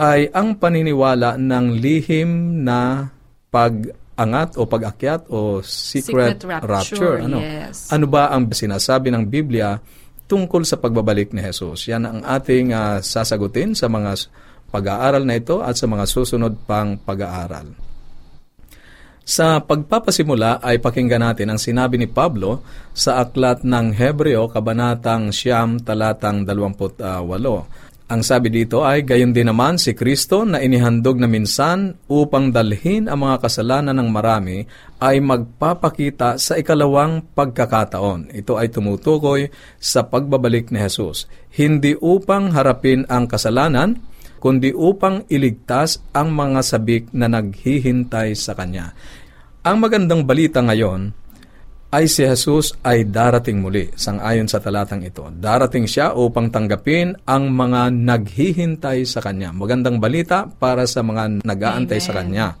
ay 0.00 0.32
ang 0.32 0.56
paniniwala 0.56 1.36
ng 1.36 1.66
lihim 1.76 2.64
na 2.64 3.12
pag-angat 4.20 4.60
o 4.60 4.68
pag-akyat 4.68 5.32
o 5.32 5.64
secret, 5.64 6.36
Secret 6.36 6.60
rapture, 6.68 7.24
Ano? 7.24 7.40
yes. 7.40 7.88
ano 7.88 8.04
ba 8.04 8.28
ang 8.28 8.52
sinasabi 8.52 9.08
ng 9.08 9.24
Biblia 9.24 9.80
tungkol 10.28 10.60
sa 10.68 10.76
pagbabalik 10.76 11.32
ni 11.32 11.40
Jesus? 11.40 11.88
Yan 11.88 12.04
ang 12.04 12.20
ating 12.20 12.76
ah, 12.76 13.00
sasagutin 13.00 13.72
sa 13.72 13.88
mga 13.88 14.28
pag-aaral 14.68 15.24
na 15.24 15.40
ito 15.40 15.64
at 15.64 15.72
sa 15.74 15.88
mga 15.88 16.04
susunod 16.04 16.52
pang 16.68 17.00
pag-aaral. 17.00 17.72
Sa 19.24 19.62
pagpapasimula 19.62 20.60
ay 20.60 20.82
pakinggan 20.82 21.22
natin 21.22 21.54
ang 21.54 21.60
sinabi 21.60 21.96
ni 21.96 22.10
Pablo 22.10 22.66
sa 22.90 23.22
aklat 23.22 23.62
ng 23.62 23.94
Hebreo, 23.94 24.50
Kabanatang 24.50 25.30
Siyam, 25.30 25.78
talatang 25.80 26.44
28. 26.44 27.00
Ang 28.10 28.26
sabi 28.26 28.50
dito 28.50 28.82
ay, 28.82 29.06
gayon 29.06 29.30
din 29.30 29.46
naman 29.46 29.78
si 29.78 29.94
Kristo 29.94 30.42
na 30.42 30.58
inihandog 30.58 31.14
na 31.22 31.30
minsan 31.30 31.94
upang 32.10 32.50
dalhin 32.50 33.06
ang 33.06 33.22
mga 33.22 33.46
kasalanan 33.46 33.94
ng 34.02 34.10
marami 34.10 34.66
ay 34.98 35.22
magpapakita 35.22 36.34
sa 36.34 36.58
ikalawang 36.58 37.22
pagkakataon. 37.38 38.34
Ito 38.34 38.58
ay 38.58 38.74
tumutukoy 38.74 39.54
sa 39.78 40.10
pagbabalik 40.10 40.74
ni 40.74 40.82
Jesus. 40.82 41.30
Hindi 41.54 41.94
upang 42.02 42.50
harapin 42.50 43.06
ang 43.06 43.30
kasalanan, 43.30 44.02
kundi 44.42 44.74
upang 44.74 45.22
iligtas 45.30 46.02
ang 46.10 46.34
mga 46.34 46.66
sabik 46.66 47.14
na 47.14 47.30
naghihintay 47.30 48.34
sa 48.34 48.58
Kanya. 48.58 48.90
Ang 49.62 49.86
magandang 49.86 50.26
balita 50.26 50.58
ngayon 50.58 51.14
ay 51.90 52.06
si 52.06 52.22
Jesus 52.22 52.70
ay 52.86 53.10
darating 53.10 53.58
muli, 53.58 53.90
sangayon 53.98 54.46
sa 54.46 54.62
talatang 54.62 55.02
ito. 55.02 55.26
Darating 55.26 55.90
siya 55.90 56.14
upang 56.14 56.46
tanggapin 56.46 57.18
ang 57.26 57.50
mga 57.50 57.90
naghihintay 57.90 59.02
sa 59.02 59.18
Kanya. 59.18 59.50
Magandang 59.50 59.98
balita 59.98 60.46
para 60.46 60.86
sa 60.86 61.02
mga 61.02 61.42
nag-aantay 61.42 61.98
sa 61.98 62.14
Kanya. 62.14 62.54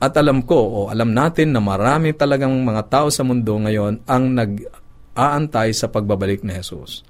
At 0.00 0.16
alam 0.16 0.48
ko 0.48 0.58
o 0.58 0.78
alam 0.88 1.12
natin 1.12 1.52
na 1.52 1.60
marami 1.60 2.16
talagang 2.16 2.56
mga 2.64 2.88
tao 2.88 3.12
sa 3.12 3.20
mundo 3.20 3.52
ngayon 3.60 4.08
ang 4.08 4.24
nag-aantay 4.32 5.76
sa 5.76 5.92
pagbabalik 5.92 6.40
ni 6.40 6.56
Jesus. 6.56 7.04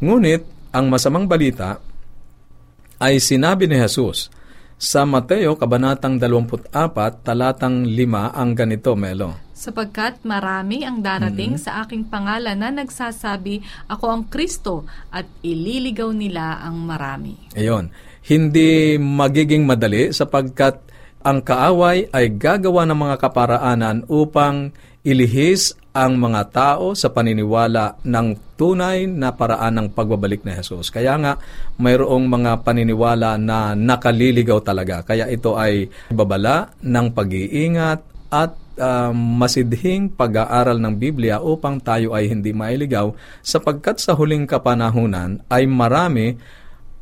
Ngunit, 0.00 0.72
ang 0.72 0.88
masamang 0.88 1.28
balita 1.28 1.84
ay 2.96 3.20
sinabi 3.20 3.68
ni 3.68 3.76
Jesus 3.76 4.32
sa 4.80 5.04
Mateo 5.04 5.54
Kabanatang 5.60 6.16
24, 6.16 6.72
talatang 7.20 7.84
5 7.84 8.32
ang 8.32 8.50
ganito, 8.56 8.96
Melo. 8.96 9.41
Sapagkat 9.52 10.24
marami 10.24 10.82
ang 10.82 11.04
darating 11.04 11.60
Mm-hmm. 11.60 11.64
sa 11.64 11.84
aking 11.84 12.08
pangalan 12.08 12.56
na 12.56 12.72
nagsasabi, 12.72 13.60
Ako 13.86 14.04
ang 14.08 14.24
Kristo, 14.26 14.88
at 15.12 15.28
ililigaw 15.44 16.10
nila 16.10 16.60
ang 16.60 16.80
marami. 16.82 17.36
Ayon. 17.52 17.92
Hindi 18.22 19.02
magiging 19.02 19.66
madali 19.66 20.14
sapagkat 20.14 20.78
ang 21.22 21.42
kaaway 21.42 22.06
ay 22.10 22.30
gagawa 22.34 22.86
ng 22.86 22.98
mga 22.98 23.16
kaparaanan 23.18 24.06
upang 24.06 24.70
ilihis 25.02 25.74
ang 25.90 26.16
mga 26.16 26.42
tao 26.54 26.94
sa 26.94 27.10
paniniwala 27.10 27.98
ng 28.06 28.56
tunay 28.56 29.10
na 29.10 29.34
paraan 29.34 29.74
ng 29.74 29.88
pagbabalik 29.90 30.46
ni 30.46 30.54
Jesus. 30.54 30.88
Kaya 30.88 31.18
nga, 31.18 31.34
mayroong 31.82 32.30
mga 32.30 32.62
paniniwala 32.62 33.34
na 33.36 33.74
nakaliligaw 33.74 34.62
talaga. 34.62 35.02
Kaya 35.02 35.26
ito 35.26 35.58
ay 35.58 35.90
babala 36.14 36.70
ng 36.78 37.06
pag-iingat 37.10 38.00
at 38.30 38.50
uh, 38.78 39.12
masidhing 39.12 40.12
pag-aaral 40.12 40.78
ng 40.78 40.94
Biblia 40.96 41.40
upang 41.40 41.80
tayo 41.80 42.12
ay 42.16 42.28
hindi 42.30 42.54
mailigaw 42.54 43.12
sapagkat 43.40 44.00
sa 44.00 44.16
huling 44.16 44.48
kapanahunan 44.48 45.44
ay 45.48 45.66
marami 45.68 46.36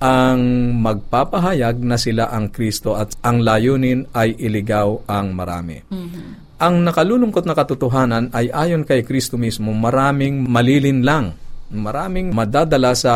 ang 0.00 0.40
magpapahayag 0.80 1.84
na 1.84 2.00
sila 2.00 2.32
ang 2.32 2.48
Kristo 2.48 2.96
at 2.96 3.12
ang 3.20 3.44
layunin 3.44 4.08
ay 4.16 4.32
iligaw 4.32 5.04
ang 5.04 5.36
marami. 5.36 5.84
Ang 6.60 6.74
nakalulungkot 6.84 7.44
na 7.44 7.52
katotohanan 7.52 8.32
ay 8.32 8.48
ayon 8.48 8.88
kay 8.88 9.04
Kristo 9.04 9.36
mismo, 9.36 9.76
maraming 9.76 10.48
malilinlang, 10.48 11.36
maraming 11.72 12.32
madadala 12.32 12.96
sa 12.96 13.12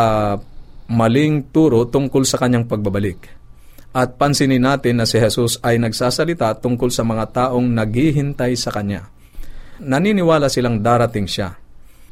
maling 0.89 1.49
turo 1.49 1.89
tungkol 1.89 2.29
sa 2.29 2.37
kanyang 2.37 2.69
pagbabalik. 2.69 3.44
At 3.95 4.19
pansinin 4.19 4.67
natin 4.67 4.99
na 4.99 5.07
si 5.07 5.23
Jesus 5.23 5.63
ay 5.63 5.79
nagsasalita 5.79 6.59
tungkol 6.59 6.91
sa 6.91 7.07
mga 7.07 7.31
taong 7.31 7.63
naghihintay 7.63 8.59
sa 8.59 8.75
Kanya. 8.75 9.07
Naniniwala 9.79 10.51
silang 10.51 10.83
darating 10.83 11.31
siya. 11.31 11.55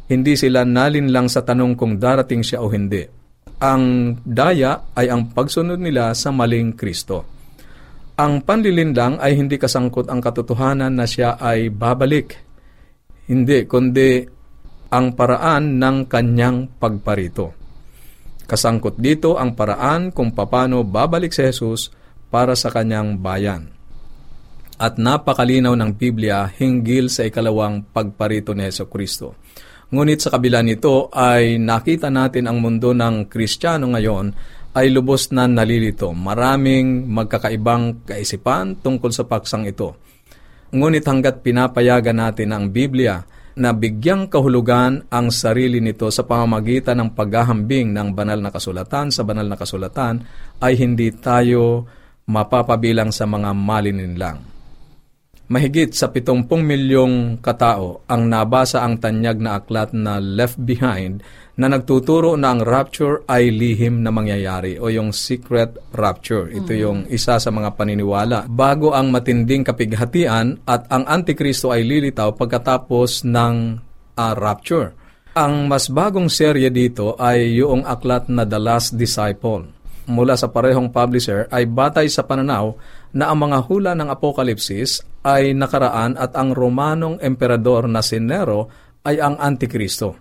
Hindi 0.06 0.38
sila 0.38 0.62
nalinlang 0.62 1.26
sa 1.26 1.42
tanong 1.42 1.74
kung 1.74 1.98
darating 1.98 2.46
siya 2.46 2.62
o 2.62 2.70
hindi. 2.70 3.02
Ang 3.62 4.14
daya 4.22 4.94
ay 4.94 5.10
ang 5.10 5.34
pagsunod 5.34 5.78
nila 5.82 6.14
sa 6.14 6.30
maling 6.30 6.78
Kristo. 6.78 7.26
Ang 8.18 8.46
panlilinlang 8.46 9.18
ay 9.18 9.34
hindi 9.34 9.58
kasangkot 9.58 10.06
ang 10.06 10.22
katotohanan 10.22 10.94
na 10.94 11.06
siya 11.06 11.34
ay 11.38 11.70
babalik. 11.74 12.38
Hindi, 13.26 13.66
kundi 13.66 14.22
ang 14.92 15.18
paraan 15.18 15.82
ng 15.82 15.96
kanyang 16.06 16.78
pagparito. 16.78 17.61
Kasangkot 18.52 19.00
dito 19.00 19.40
ang 19.40 19.56
paraan 19.56 20.12
kung 20.12 20.36
paano 20.36 20.84
babalik 20.84 21.32
si 21.32 21.40
Jesus 21.40 21.88
para 22.28 22.52
sa 22.52 22.68
kanyang 22.68 23.16
bayan. 23.16 23.72
At 24.76 25.00
napakalinaw 25.00 25.72
ng 25.72 25.96
Biblia 25.96 26.52
hinggil 26.52 27.08
sa 27.08 27.24
ikalawang 27.24 27.88
pagparito 27.96 28.52
ni 28.52 28.68
Yeso 28.68 28.92
Kristo. 28.92 29.40
Ngunit 29.88 30.20
sa 30.20 30.36
kabila 30.36 30.60
nito 30.60 31.08
ay 31.16 31.56
nakita 31.56 32.12
natin 32.12 32.44
ang 32.44 32.60
mundo 32.60 32.92
ng 32.92 33.32
Kristiyano 33.32 33.88
ngayon 33.88 34.36
ay 34.76 34.92
lubos 34.92 35.32
na 35.32 35.48
nalilito. 35.48 36.12
Maraming 36.12 37.08
magkakaibang 37.08 38.04
kaisipan 38.04 38.76
tungkol 38.84 39.16
sa 39.16 39.24
paksang 39.24 39.64
ito. 39.64 39.96
Ngunit 40.76 41.08
hanggat 41.08 41.40
pinapayagan 41.40 42.20
natin 42.20 42.52
ang 42.52 42.68
Biblia 42.68 43.24
na 43.56 43.72
bigyang 43.72 44.28
kahulugan 44.28 45.08
ang 45.08 45.32
sarili 45.32 45.80
nito 45.80 46.08
sa 46.12 46.24
pamamagitan 46.24 47.00
ng 47.00 47.10
paghahambing 47.16 47.92
ng 47.92 48.12
banal 48.12 48.40
na 48.40 48.52
kasulatan 48.52 49.08
sa 49.08 49.22
banal 49.24 49.44
na 49.48 49.56
kasulatan 49.56 50.24
ay 50.60 50.76
hindi 50.76 51.08
tayo 51.16 51.88
mapapabilang 52.28 53.10
sa 53.10 53.26
mga 53.26 53.50
malininlang. 53.56 54.51
Mahigit 55.52 55.92
sa 55.92 56.08
70 56.08 56.48
milyong 56.48 57.44
katao 57.44 58.00
ang 58.08 58.24
nabasa 58.24 58.80
ang 58.80 58.96
tanyag 58.96 59.36
na 59.36 59.60
aklat 59.60 59.92
na 59.92 60.16
Left 60.16 60.56
Behind 60.56 61.20
na 61.60 61.68
nagtuturo 61.68 62.40
na 62.40 62.56
ang 62.56 62.64
rapture 62.64 63.20
ay 63.28 63.52
lihim 63.52 64.00
na 64.00 64.08
mangyayari 64.08 64.80
o 64.80 64.88
yung 64.88 65.12
secret 65.12 65.76
rapture. 65.92 66.48
Ito 66.48 66.72
yung 66.72 67.04
isa 67.12 67.36
sa 67.36 67.50
mga 67.52 67.76
paniniwala. 67.76 68.48
Bago 68.48 68.96
ang 68.96 69.12
matinding 69.12 69.60
kapighatian 69.60 70.64
at 70.64 70.88
ang 70.88 71.04
Antikristo 71.04 71.68
ay 71.68 71.84
lilitaw 71.84 72.32
pagkatapos 72.32 73.28
ng 73.28 73.76
ah, 74.16 74.32
rapture. 74.32 74.96
Ang 75.36 75.68
mas 75.68 75.92
bagong 75.92 76.32
serye 76.32 76.72
dito 76.72 77.12
ay 77.20 77.60
yung 77.60 77.84
aklat 77.84 78.32
na 78.32 78.48
The 78.48 78.56
Last 78.56 78.96
Disciple. 78.96 79.68
Mula 80.08 80.32
sa 80.32 80.48
parehong 80.48 80.88
publisher 80.88 81.44
ay 81.52 81.68
batay 81.68 82.08
sa 82.08 82.24
pananaw 82.24 82.72
na 83.12 83.28
ang 83.28 83.36
mga 83.44 83.68
hula 83.68 83.92
ng 83.92 84.08
Apokalipsis 84.08 85.11
ay 85.22 85.54
nakaraan 85.54 86.18
at 86.18 86.34
ang 86.34 86.50
Romanong 86.50 87.22
emperador 87.22 87.86
na 87.86 88.02
si 88.02 88.18
Nero 88.18 88.66
ay 89.06 89.22
ang 89.22 89.38
Antikristo. 89.38 90.18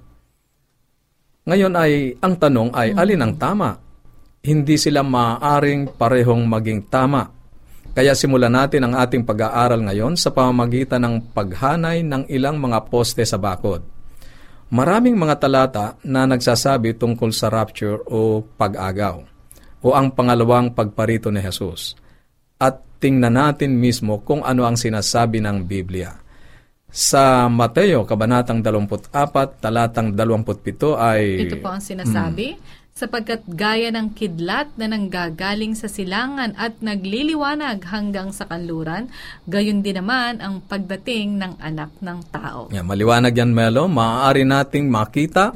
Ngayon 1.45 1.73
ay 1.73 2.21
ang 2.21 2.37
tanong 2.37 2.69
ay 2.73 2.93
alin 2.93 3.21
ang 3.25 3.33
tama? 3.37 3.73
Hindi 4.41 4.77
sila 4.77 5.01
maaaring 5.01 5.97
parehong 5.97 6.45
maging 6.45 6.89
tama. 6.89 7.29
Kaya 7.91 8.15
simulan 8.15 8.55
natin 8.55 8.87
ang 8.87 8.93
ating 8.95 9.27
pag-aaral 9.27 9.83
ngayon 9.83 10.15
sa 10.15 10.31
pamamagitan 10.31 11.03
ng 11.03 11.33
paghanay 11.35 12.05
ng 12.05 12.23
ilang 12.31 12.55
mga 12.57 12.87
poste 12.87 13.25
sa 13.27 13.35
bakod. 13.35 13.83
Maraming 14.71 15.19
mga 15.19 15.35
talata 15.35 15.99
na 16.07 16.23
nagsasabi 16.23 16.95
tungkol 16.95 17.35
sa 17.35 17.51
rapture 17.51 17.99
o 18.07 18.39
pag-agaw 18.39 19.19
o 19.83 19.87
ang 19.91 20.13
pangalawang 20.13 20.71
pagparito 20.71 21.27
ni 21.27 21.43
Jesus. 21.43 21.97
At 22.61 22.79
tingnan 23.01 23.33
natin 23.33 23.81
mismo 23.81 24.21
kung 24.21 24.45
ano 24.45 24.63
ang 24.69 24.77
sinasabi 24.77 25.41
ng 25.41 25.65
Biblia. 25.65 26.13
Sa 26.91 27.47
Mateo, 27.47 28.05
Kabanatang 28.05 28.61
24, 28.61 29.63
talatang 29.63 30.13
27 30.13 30.99
ay... 30.99 31.47
Ito 31.47 31.57
po 31.63 31.71
ang 31.71 31.79
sinasabi, 31.79 32.59
sapagkat 32.91 33.47
gaya 33.47 33.89
ng 33.95 34.11
kidlat 34.11 34.75
na 34.75 34.91
nanggagaling 34.91 35.73
sa 35.73 35.87
silangan 35.87 36.51
at 36.59 36.83
nagliliwanag 36.83 37.79
hanggang 37.87 38.35
sa 38.35 38.43
kanluran, 38.45 39.07
gayon 39.47 39.79
din 39.79 40.03
naman 40.03 40.43
ang 40.43 40.59
pagdating 40.67 41.39
ng 41.39 41.63
anak 41.63 41.95
ng 42.03 42.19
tao. 42.27 42.67
Yan, 42.75 42.83
maliwanag 42.83 43.31
yan, 43.31 43.55
Melo. 43.55 43.87
Maaari 43.87 44.43
nating 44.43 44.91
makita 44.91 45.55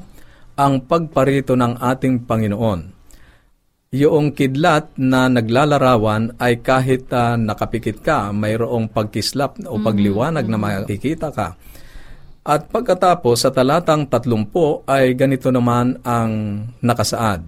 ang 0.55 0.87
pagparito 0.87 1.59
ng 1.59 1.83
ating 1.83 2.23
Panginoon. 2.23 2.94
Yung 3.93 4.33
kidlat 4.33 4.91
na 4.97 5.29
naglalarawan 5.29 6.35
ay 6.41 6.59
kahit 6.59 7.07
uh, 7.13 7.37
nakapikit 7.37 8.01
ka, 8.01 8.33
mayroong 8.33 8.91
pagkislap 8.91 9.61
o 9.67 9.79
pagliwanag 9.79 10.47
mm-hmm. 10.49 10.63
na 10.63 10.81
makikita 10.83 11.29
ka. 11.31 11.55
At 12.45 12.69
pagkatapos 12.69 13.41
sa 13.41 13.49
talatang 13.49 14.05
30 14.05 14.85
ay 14.85 15.17
ganito 15.17 15.49
naman 15.49 15.97
ang 16.05 16.61
nakasaad. 16.77 17.41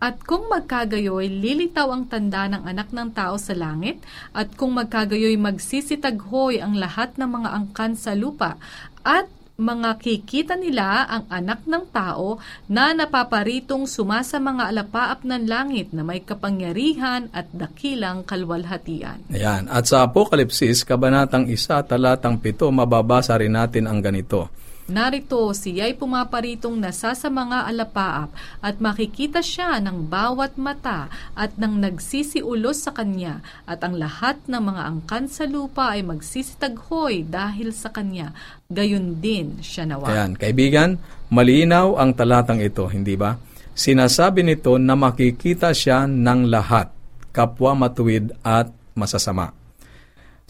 At 0.00 0.24
kung 0.26 0.48
magkagayoy, 0.50 1.28
lilitaw 1.28 1.92
ang 1.92 2.08
tanda 2.10 2.48
ng 2.48 2.64
anak 2.66 2.90
ng 2.90 3.12
tao 3.12 3.36
sa 3.36 3.52
langit, 3.52 4.00
at 4.32 4.50
kung 4.56 4.74
magkagayoy, 4.74 5.36
magsisitaghoy 5.36 6.58
ang 6.58 6.74
lahat 6.80 7.14
ng 7.20 7.30
mga 7.30 7.48
angkan 7.52 7.92
sa 7.94 8.16
lupa, 8.16 8.56
at 9.04 9.28
mga 9.60 10.00
kikita 10.00 10.56
nila 10.56 11.04
ang 11.04 11.24
anak 11.28 11.68
ng 11.68 11.84
tao 11.92 12.40
na 12.66 12.96
napaparitong 12.96 13.84
sumasa 13.84 14.40
mga 14.40 14.72
alapaap 14.72 15.22
ng 15.22 15.44
langit 15.44 15.92
na 15.92 16.00
may 16.00 16.24
kapangyarihan 16.24 17.28
at 17.36 17.52
dakilang 17.52 18.24
kalwalhatian. 18.24 19.20
Ayan. 19.28 19.68
At 19.68 19.86
sa 19.86 20.08
Apokalipsis, 20.08 20.82
Kabanatang 20.88 21.44
1, 21.44 21.84
Talatang 21.86 22.40
7, 22.40 22.72
mababasa 22.72 23.36
rin 23.36 23.52
natin 23.52 23.84
ang 23.84 24.00
ganito. 24.00 24.48
Narito 24.90 25.54
siya'y 25.54 25.94
pumaparitong 25.94 26.74
nasa 26.74 27.14
sa 27.14 27.30
mga 27.30 27.70
alapaap 27.70 28.34
at 28.58 28.82
makikita 28.82 29.38
siya 29.38 29.78
ng 29.78 30.10
bawat 30.10 30.58
mata 30.58 31.06
at 31.38 31.54
nang 31.54 31.78
nagsisiulos 31.78 32.82
sa 32.82 32.90
kanya 32.90 33.38
at 33.70 33.86
ang 33.86 33.94
lahat 33.94 34.42
ng 34.50 34.58
mga 34.58 34.82
angkan 34.82 35.30
sa 35.30 35.46
lupa 35.46 35.94
ay 35.94 36.02
magsisitaghoy 36.02 37.22
dahil 37.22 37.70
sa 37.70 37.94
kanya. 37.94 38.34
Gayon 38.66 39.22
din 39.22 39.62
siya 39.62 39.86
nawa. 39.86 40.10
Ayan, 40.10 40.34
kaibigan, 40.34 40.98
malinaw 41.30 41.94
ang 41.94 42.10
talatang 42.10 42.58
ito, 42.58 42.82
hindi 42.90 43.14
ba? 43.14 43.38
Sinasabi 43.70 44.42
nito 44.42 44.74
na 44.74 44.98
makikita 44.98 45.70
siya 45.70 46.10
ng 46.10 46.50
lahat, 46.50 46.90
kapwa 47.30 47.78
matuwid 47.78 48.34
at 48.42 48.74
masasama. 48.98 49.54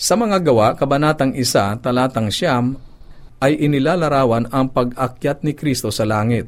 Sa 0.01 0.17
mga 0.17 0.41
gawa, 0.41 0.73
Kabanatang 0.81 1.37
1, 1.37 1.85
Talatang 1.85 2.33
Siyam, 2.33 2.81
ay 3.41 3.57
inilalarawan 3.57 4.53
ang 4.53 4.69
pag-akyat 4.69 5.43
ni 5.43 5.57
Kristo 5.57 5.89
sa 5.89 6.05
langit. 6.05 6.47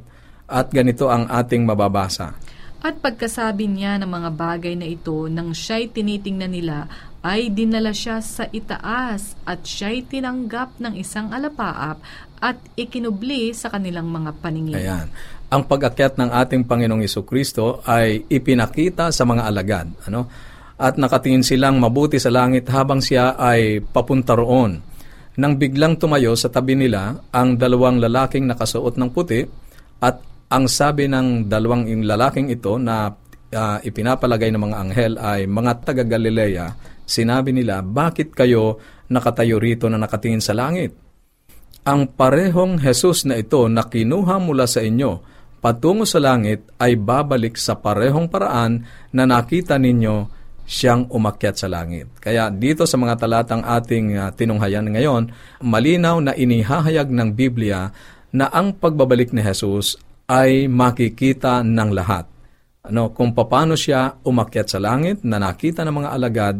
At 0.53 0.69
ganito 0.69 1.09
ang 1.09 1.27
ating 1.33 1.65
mababasa. 1.65 2.37
At 2.83 3.01
pagkasabi 3.01 3.71
niya 3.71 3.97
ng 4.03 4.11
mga 4.11 4.31
bagay 4.37 4.75
na 4.77 4.85
ito, 4.85 5.31
nang 5.31 5.57
siya'y 5.57 5.89
tinitingnan 5.95 6.53
nila, 6.53 6.91
ay 7.23 7.49
dinala 7.55 7.95
siya 7.95 8.19
sa 8.19 8.51
itaas 8.51 9.39
at 9.47 9.63
siya'y 9.63 10.03
tinanggap 10.11 10.83
ng 10.83 10.99
isang 10.99 11.31
alapaap 11.31 12.03
at 12.43 12.59
ikinubli 12.75 13.55
sa 13.55 13.71
kanilang 13.71 14.11
mga 14.11 14.35
paningin. 14.43 14.77
Ayan. 14.77 15.07
Ang 15.47 15.63
pag-akyat 15.71 16.19
ng 16.19 16.31
ating 16.35 16.67
Panginoong 16.67 17.07
Iso 17.07 17.23
Kristo 17.23 17.87
ay 17.87 18.27
ipinakita 18.27 19.15
sa 19.15 19.23
mga 19.23 19.47
alagad. 19.47 19.87
Ano? 20.11 20.27
At 20.83 20.99
nakatingin 20.99 21.47
silang 21.47 21.79
mabuti 21.79 22.19
sa 22.19 22.35
langit 22.35 22.67
habang 22.67 22.99
siya 22.99 23.39
ay 23.39 23.79
papunta 23.79 24.35
roon 24.35 24.83
nang 25.41 25.57
biglang 25.57 25.97
tumayo 25.97 26.37
sa 26.37 26.53
tabi 26.53 26.77
nila 26.77 27.17
ang 27.33 27.57
dalawang 27.57 27.97
lalaking 27.97 28.45
nakasuot 28.45 29.01
ng 29.01 29.09
puti 29.13 29.41
at 30.05 30.21
ang 30.53 30.69
sabi 30.69 31.09
ng 31.09 31.49
dalawang 31.49 31.89
lalaking 32.05 32.53
ito 32.53 32.77
na 32.77 33.09
uh, 33.09 33.79
ipinapalagay 33.81 34.53
ng 34.53 34.61
mga 34.61 34.77
anghel 34.77 35.13
ay 35.17 35.49
mga 35.49 35.73
taga 35.81 36.05
Galilea, 36.05 36.77
sinabi 37.09 37.57
nila, 37.57 37.81
bakit 37.81 38.37
kayo 38.37 38.77
nakatayo 39.09 39.57
rito 39.57 39.89
na 39.89 39.97
nakatingin 39.97 40.45
sa 40.45 40.53
langit? 40.53 40.93
Ang 41.89 42.13
parehong 42.13 42.79
Jesus 42.79 43.25
na 43.25 43.41
ito 43.41 43.65
na 43.67 43.89
kinuha 43.89 44.37
mula 44.39 44.69
sa 44.69 44.85
inyo 44.85 45.33
patungo 45.63 46.03
sa 46.03 46.19
langit 46.19 46.67
ay 46.83 46.99
babalik 46.99 47.55
sa 47.55 47.79
parehong 47.79 48.27
paraan 48.27 48.83
na 49.15 49.25
nakita 49.25 49.79
ninyo 49.79 50.42
siyang 50.67 51.11
umakyat 51.11 51.59
sa 51.59 51.69
langit. 51.69 52.09
Kaya 52.23 52.49
dito 52.49 52.87
sa 52.87 52.97
mga 52.99 53.19
talatang 53.19 53.63
ating 53.63 54.19
uh, 54.19 54.31
tinunghayan 54.33 54.87
ngayon, 54.89 55.31
malinaw 55.63 56.23
na 56.23 56.33
inihahayag 56.33 57.11
ng 57.11 57.29
Biblia 57.35 57.91
na 58.33 58.49
ang 58.49 58.79
pagbabalik 58.79 59.35
ni 59.35 59.43
Jesus 59.43 59.99
ay 60.31 60.71
makikita 60.71 61.61
ng 61.61 61.91
lahat. 61.93 62.25
Ano, 62.83 63.15
kung 63.15 63.31
paano 63.37 63.79
siya 63.79 64.19
umakyat 64.27 64.67
sa 64.67 64.79
langit 64.83 65.23
na 65.23 65.39
nakita 65.39 65.87
ng 65.87 65.95
mga 66.03 66.11
alagad, 66.11 66.57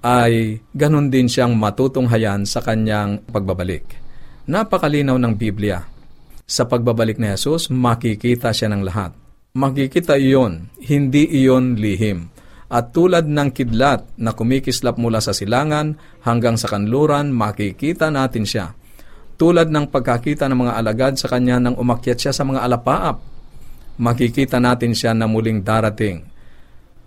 ay 0.00 0.56
ganun 0.72 1.12
din 1.12 1.28
siyang 1.28 1.52
matutunghayan 1.52 2.48
sa 2.48 2.64
kanyang 2.64 3.20
pagbabalik. 3.28 3.84
Napakalinaw 4.48 5.20
ng 5.20 5.34
Biblia. 5.36 5.84
Sa 6.48 6.64
pagbabalik 6.64 7.20
ni 7.20 7.28
Jesus, 7.28 7.68
makikita 7.68 8.50
siya 8.56 8.72
ng 8.72 8.82
lahat. 8.82 9.12
Makikita 9.52 10.16
iyon, 10.16 10.72
hindi 10.80 11.28
iyon 11.28 11.76
lihim 11.76 12.39
at 12.70 12.94
tulad 12.94 13.26
ng 13.26 13.50
kidlat 13.50 14.14
na 14.14 14.30
kumikislap 14.30 14.94
mula 14.94 15.18
sa 15.18 15.34
silangan 15.34 15.98
hanggang 16.22 16.54
sa 16.54 16.70
kanluran, 16.70 17.34
makikita 17.34 18.14
natin 18.14 18.46
siya. 18.46 18.78
Tulad 19.34 19.74
ng 19.74 19.90
pagkakita 19.90 20.46
ng 20.46 20.58
mga 20.68 20.72
alagad 20.78 21.14
sa 21.18 21.26
kanya 21.26 21.58
nang 21.58 21.74
umakyat 21.74 22.18
siya 22.22 22.32
sa 22.32 22.46
mga 22.46 22.62
alapaap, 22.62 23.18
makikita 23.98 24.62
natin 24.62 24.94
siya 24.94 25.18
na 25.18 25.26
muling 25.26 25.66
darating. 25.66 26.22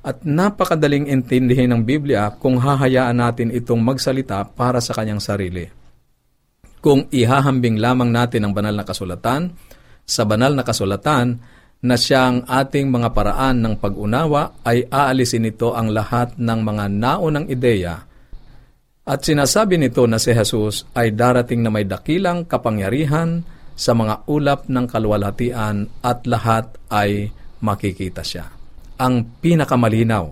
At 0.03 0.27
napakadaling 0.27 1.07
intindihin 1.07 1.71
ng 1.71 1.87
Biblia 1.87 2.27
kung 2.35 2.59
hahayaan 2.59 3.23
natin 3.23 3.47
itong 3.55 3.79
magsalita 3.79 4.43
para 4.51 4.83
sa 4.83 4.91
kanyang 4.91 5.23
sarili. 5.23 5.63
Kung 6.83 7.07
ihahambing 7.07 7.79
lamang 7.79 8.11
natin 8.11 8.43
ang 8.43 8.51
banal 8.51 8.75
na 8.75 8.83
kasulatan, 8.83 9.55
sa 10.03 10.27
banal 10.27 10.51
na 10.51 10.67
kasulatan, 10.67 11.39
na 11.83 11.99
siyang 11.99 12.47
ating 12.47 12.87
mga 12.87 13.11
paraan 13.11 13.59
ng 13.59 13.75
pag-unawa 13.75 14.63
ay 14.63 14.87
aalisin 14.87 15.43
nito 15.43 15.75
ang 15.75 15.91
lahat 15.91 16.39
ng 16.39 16.59
mga 16.63 16.85
naunang 16.87 17.47
ideya 17.51 18.07
at 19.03 19.19
sinasabi 19.19 19.75
nito 19.75 20.07
na 20.07 20.15
si 20.15 20.31
Jesus 20.31 20.87
ay 20.95 21.11
darating 21.11 21.59
na 21.59 21.67
may 21.67 21.83
dakilang 21.83 22.47
kapangyarihan 22.47 23.43
sa 23.75 23.91
mga 23.91 24.23
ulap 24.31 24.71
ng 24.71 24.85
kalwalhatian 24.87 25.91
at 25.99 26.23
lahat 26.23 26.71
ay 26.87 27.27
makikita 27.59 28.23
siya. 28.23 28.47
Ang 28.95 29.27
pinakamalinaw 29.43 30.25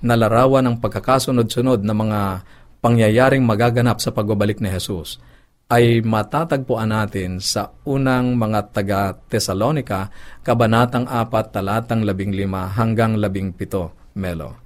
na 0.00 0.14
larawan 0.16 0.64
ng 0.64 0.76
pagkakasunod-sunod 0.80 1.84
ng 1.84 1.96
mga 1.96 2.20
pangyayaring 2.80 3.44
magaganap 3.44 4.00
sa 4.00 4.08
pagbabalik 4.08 4.56
ni 4.64 4.72
Jesus 4.72 5.20
ay 5.72 6.04
matatagpuan 6.04 6.92
natin 6.92 7.40
sa 7.40 7.72
unang 7.88 8.36
mga 8.36 8.60
taga 8.68 9.16
Tesalonika, 9.32 10.12
Kabanatang 10.44 11.08
4, 11.08 11.54
talatang 11.54 12.04
15 12.04 12.76
hanggang 12.76 13.16
17, 13.16 14.12
Melo. 14.12 14.60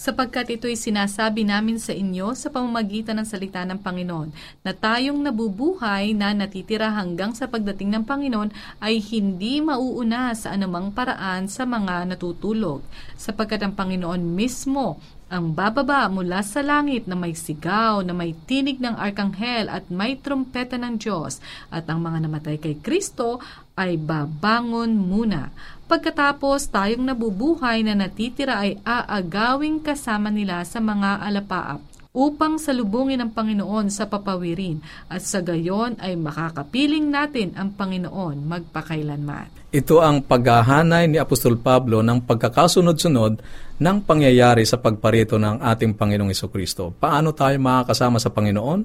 Sapagkat 0.00 0.48
ito'y 0.56 0.80
sinasabi 0.80 1.44
namin 1.44 1.76
sa 1.76 1.92
inyo 1.92 2.32
sa 2.32 2.48
pamamagitan 2.48 3.20
ng 3.20 3.28
salita 3.28 3.60
ng 3.68 3.84
Panginoon, 3.84 4.32
na 4.64 4.72
tayong 4.72 5.20
nabubuhay 5.20 6.16
na 6.16 6.32
natitira 6.32 6.88
hanggang 6.88 7.36
sa 7.36 7.44
pagdating 7.52 7.92
ng 7.92 8.04
Panginoon 8.08 8.80
ay 8.80 8.96
hindi 8.96 9.60
mauuna 9.60 10.32
sa 10.32 10.56
anumang 10.56 10.88
paraan 10.96 11.52
sa 11.52 11.68
mga 11.68 12.08
natutulog, 12.16 12.80
sapagkat 13.20 13.60
ang 13.60 13.76
Panginoon 13.76 14.24
mismo 14.24 14.96
ang 15.30 15.54
bababa 15.54 16.10
mula 16.10 16.42
sa 16.42 16.58
langit 16.58 17.06
na 17.06 17.14
may 17.14 17.38
sigaw, 17.38 18.02
na 18.02 18.10
may 18.10 18.34
tinig 18.50 18.82
ng 18.82 18.98
arkanghel 18.98 19.70
at 19.70 19.86
may 19.86 20.18
trumpeta 20.18 20.74
ng 20.74 20.98
Diyos, 20.98 21.38
at 21.70 21.86
ang 21.86 22.02
mga 22.02 22.26
namatay 22.26 22.58
kay 22.58 22.82
Kristo 22.82 23.38
ay 23.78 23.94
babangon 23.94 24.90
muna. 24.90 25.54
Pagkatapos 25.86 26.74
tayong 26.74 27.06
nabubuhay 27.06 27.86
na 27.86 27.94
natitira 27.94 28.58
ay 28.58 28.82
aagawing 28.82 29.78
kasama 29.78 30.34
nila 30.34 30.66
sa 30.66 30.82
mga 30.82 31.22
alapaap 31.22 31.89
upang 32.10 32.58
salubungin 32.58 33.22
ang 33.22 33.30
Panginoon 33.30 33.86
sa 33.86 34.10
papawirin 34.10 34.82
at 35.06 35.22
sa 35.22 35.38
gayon 35.38 35.94
ay 36.02 36.18
makakapiling 36.18 37.06
natin 37.06 37.54
ang 37.54 37.70
Panginoon 37.78 38.46
magpakailanman. 38.50 39.70
Ito 39.70 40.02
ang 40.02 40.26
paghahanay 40.26 41.06
ni 41.06 41.22
Apostol 41.22 41.54
Pablo 41.62 42.02
ng 42.02 42.26
pagkakasunod-sunod 42.26 43.32
ng 43.78 43.96
pangyayari 44.02 44.66
sa 44.66 44.82
pagparito 44.82 45.38
ng 45.38 45.62
ating 45.62 45.94
Panginoong 45.94 46.34
Kristo. 46.50 46.90
Paano 46.90 47.30
tayo 47.30 47.54
makakasama 47.62 48.18
sa 48.18 48.34
Panginoon? 48.34 48.80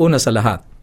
Una 0.00 0.16
sa 0.16 0.32
lahat, 0.32 0.73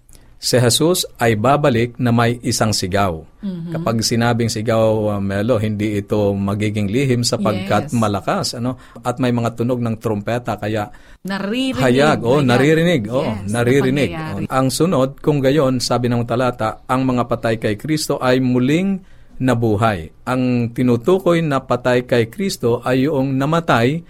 si 0.42 0.58
Jesus 0.58 1.06
ay 1.22 1.38
babalik 1.38 2.02
na 2.02 2.10
may 2.10 2.42
isang 2.42 2.74
sigaw. 2.74 3.22
Mm-hmm. 3.46 3.78
Kapag 3.78 4.02
sinabing 4.02 4.50
sigaw, 4.50 5.14
uh, 5.14 5.22
Melo, 5.22 5.62
hindi 5.62 6.02
ito 6.02 6.34
magiging 6.34 6.90
lihim 6.90 7.22
sapagkat 7.22 7.94
yes. 7.94 7.96
malakas. 7.96 8.58
ano 8.58 8.74
At 9.06 9.22
may 9.22 9.30
mga 9.30 9.54
tunog 9.54 9.78
ng 9.78 10.02
trompeta, 10.02 10.58
kaya 10.58 10.90
naririnig. 11.22 11.78
hayag, 11.78 12.26
oh, 12.26 12.42
naririnig. 12.42 13.06
Oh, 13.14 13.22
yes, 13.22 13.54
naririnig. 13.54 14.10
Oh. 14.18 14.42
Ang 14.50 14.68
sunod, 14.74 15.22
kung 15.22 15.46
gayon, 15.46 15.78
sabi 15.78 16.10
ng 16.10 16.26
talata, 16.26 16.90
ang 16.90 17.06
mga 17.06 17.24
patay 17.30 17.62
kay 17.62 17.78
Kristo 17.78 18.18
ay 18.18 18.42
muling 18.42 18.98
nabuhay. 19.38 20.10
Ang 20.26 20.74
tinutukoy 20.74 21.46
na 21.46 21.62
patay 21.62 22.10
kay 22.10 22.34
Kristo 22.34 22.82
ay 22.82 23.06
yung 23.06 23.38
namatay 23.38 24.02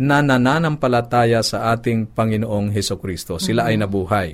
na 0.00 0.22
nananampalataya 0.22 1.42
sa 1.42 1.74
ating 1.74 2.14
Panginoong 2.14 2.70
Heso 2.70 2.94
Kristo. 3.02 3.42
Sila 3.42 3.66
mm-hmm. 3.66 3.74
ay 3.74 3.82
nabuhay. 3.82 4.28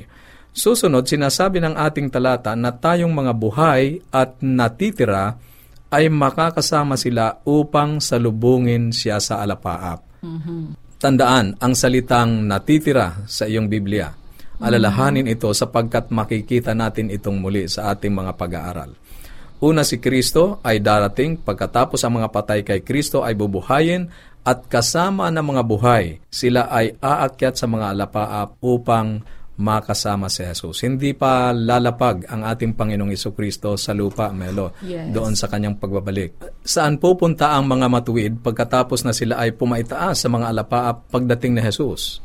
Susunod, 0.57 1.05
sinasabi 1.05 1.61
ng 1.61 1.77
ating 1.77 2.09
talata 2.09 2.57
na 2.57 2.73
tayong 2.73 3.13
mga 3.13 3.33
buhay 3.37 4.01
at 4.09 4.41
natitira 4.41 5.37
ay 5.93 6.09
makakasama 6.09 6.97
sila 6.97 7.45
upang 7.45 8.01
salubungin 8.01 8.89
siya 8.89 9.21
sa 9.21 9.45
alapaap. 9.45 10.01
Tandaan 10.97 11.61
ang 11.61 11.77
salitang 11.77 12.49
natitira 12.49 13.29
sa 13.29 13.45
iyong 13.45 13.69
Biblia. 13.69 14.09
Alalahanin 14.57 15.29
ito 15.29 15.53
sapagkat 15.53 16.09
makikita 16.09 16.73
natin 16.73 17.13
itong 17.13 17.37
muli 17.37 17.69
sa 17.69 17.93
ating 17.93 18.17
mga 18.17 18.33
pag-aaral. 18.41 18.97
Una 19.61 19.85
si 19.85 20.01
Kristo 20.01 20.65
ay 20.65 20.81
darating 20.81 21.37
pagkatapos 21.45 22.01
ang 22.01 22.17
mga 22.17 22.33
patay 22.33 22.61
kay 22.65 22.81
Kristo 22.81 23.21
ay 23.21 23.37
bubuhayin 23.37 24.09
at 24.41 24.65
kasama 24.73 25.29
ng 25.29 25.45
mga 25.53 25.63
buhay, 25.69 26.05
sila 26.33 26.73
ay 26.73 26.97
aakyat 26.97 27.61
sa 27.61 27.69
mga 27.69 27.93
alapaap 27.93 28.57
upang 28.65 29.21
makasama 29.57 30.29
si 30.29 30.45
Jesus. 30.45 30.85
Hindi 30.85 31.17
pa 31.17 31.53
lalapag 31.53 32.29
ang 32.29 32.45
ating 32.45 32.77
Panginoong 32.77 33.13
Iso 33.13 33.33
Kristo 33.33 33.77
sa 33.81 33.97
lupa, 33.97 34.29
Melo, 34.33 34.77
Yes. 34.85 35.13
doon 35.13 35.33
sa 35.33 35.49
kanyang 35.49 35.81
pagbabalik. 35.81 36.37
Saan 36.61 37.01
pupunta 37.01 37.57
ang 37.57 37.65
mga 37.65 37.87
matuwid 37.89 38.33
pagkatapos 38.45 39.05
na 39.09 39.17
sila 39.17 39.41
ay 39.41 39.57
pumaitaas 39.57 40.25
sa 40.25 40.29
mga 40.29 40.53
alapaap 40.53 41.09
pagdating 41.09 41.57
ni 41.57 41.63
Jesus? 41.65 42.21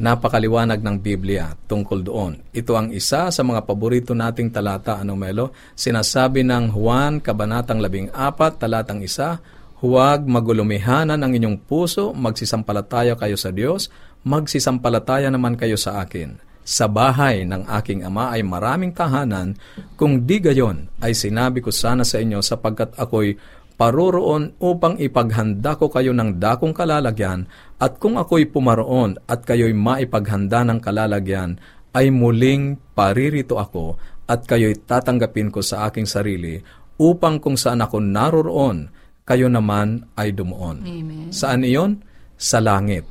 Napakaliwanag 0.00 0.80
ng 0.80 0.96
Biblia 1.04 1.52
tungkol 1.68 2.00
doon. 2.00 2.32
Ito 2.50 2.72
ang 2.74 2.88
isa 2.96 3.28
sa 3.28 3.42
mga 3.44 3.68
paborito 3.68 4.16
nating 4.16 4.48
talata, 4.48 4.96
ano 4.96 5.12
Melo? 5.14 5.52
Sinasabi 5.76 6.40
ng 6.42 6.72
Juan, 6.72 7.20
Kabanatang 7.20 7.78
14, 7.78 8.56
talatang 8.56 9.04
isa, 9.04 9.36
Huwag 9.82 10.30
magulumihanan 10.30 11.18
ang 11.18 11.34
inyong 11.34 11.66
puso, 11.66 12.14
magsisampalataya 12.14 13.18
kayo 13.18 13.34
sa 13.34 13.50
Diyos, 13.50 13.90
magsisampalataya 14.22 15.26
naman 15.26 15.58
kayo 15.58 15.74
sa 15.74 15.98
akin. 15.98 16.38
Sa 16.62 16.86
bahay 16.86 17.42
ng 17.42 17.66
aking 17.66 18.06
ama 18.06 18.30
ay 18.30 18.46
maraming 18.46 18.94
tahanan, 18.94 19.58
kung 19.98 20.22
di 20.22 20.38
gayon 20.38 20.86
ay 21.02 21.10
sinabi 21.10 21.58
ko 21.58 21.74
sana 21.74 22.06
sa 22.06 22.22
inyo 22.22 22.38
sapagkat 22.38 22.94
ako'y 22.94 23.34
paroroon 23.74 24.54
upang 24.62 24.94
ipaghanda 25.02 25.74
ko 25.74 25.90
kayo 25.90 26.14
ng 26.14 26.38
dakong 26.38 26.70
kalalagyan 26.70 27.50
at 27.82 27.98
kung 27.98 28.14
ako'y 28.14 28.46
pumaroon 28.46 29.18
at 29.26 29.42
kayo'y 29.42 29.74
maipaghanda 29.74 30.62
ng 30.62 30.78
kalalagyan 30.78 31.58
ay 31.90 32.14
muling 32.14 32.78
paririto 32.94 33.58
ako 33.58 33.98
at 34.30 34.46
kayo'y 34.46 34.86
tatanggapin 34.86 35.50
ko 35.50 35.66
sa 35.66 35.90
aking 35.90 36.06
sarili 36.06 36.62
upang 37.02 37.42
kung 37.42 37.58
saan 37.58 37.82
ako 37.82 37.98
naroroon, 37.98 38.86
kayo 39.26 39.50
naman 39.50 40.06
ay 40.14 40.30
dumuon. 40.30 40.86
Amen. 40.86 41.28
Saan 41.34 41.66
iyon? 41.66 42.06
Sa 42.38 42.62
langit. 42.62 43.02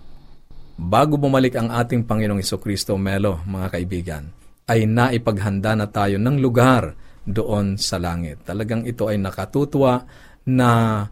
Bago 0.82 1.13
bumalik 1.13 1.54
ang 1.62 1.70
ating 1.70 2.10
Panginoong 2.10 2.41
Kristo 2.58 2.98
Melo, 2.98 3.46
mga 3.46 3.67
kaibigan, 3.70 4.34
ay 4.65 4.89
naipaghanda 4.89 5.78
na 5.78 5.86
tayo 5.86 6.17
ng 6.17 6.41
lugar 6.41 6.98
doon 7.22 7.78
sa 7.78 8.02
langit. 8.02 8.41
Talagang 8.41 8.89
ito 8.89 9.06
ay 9.06 9.22
nakatutuwa 9.22 10.02
na 10.50 11.06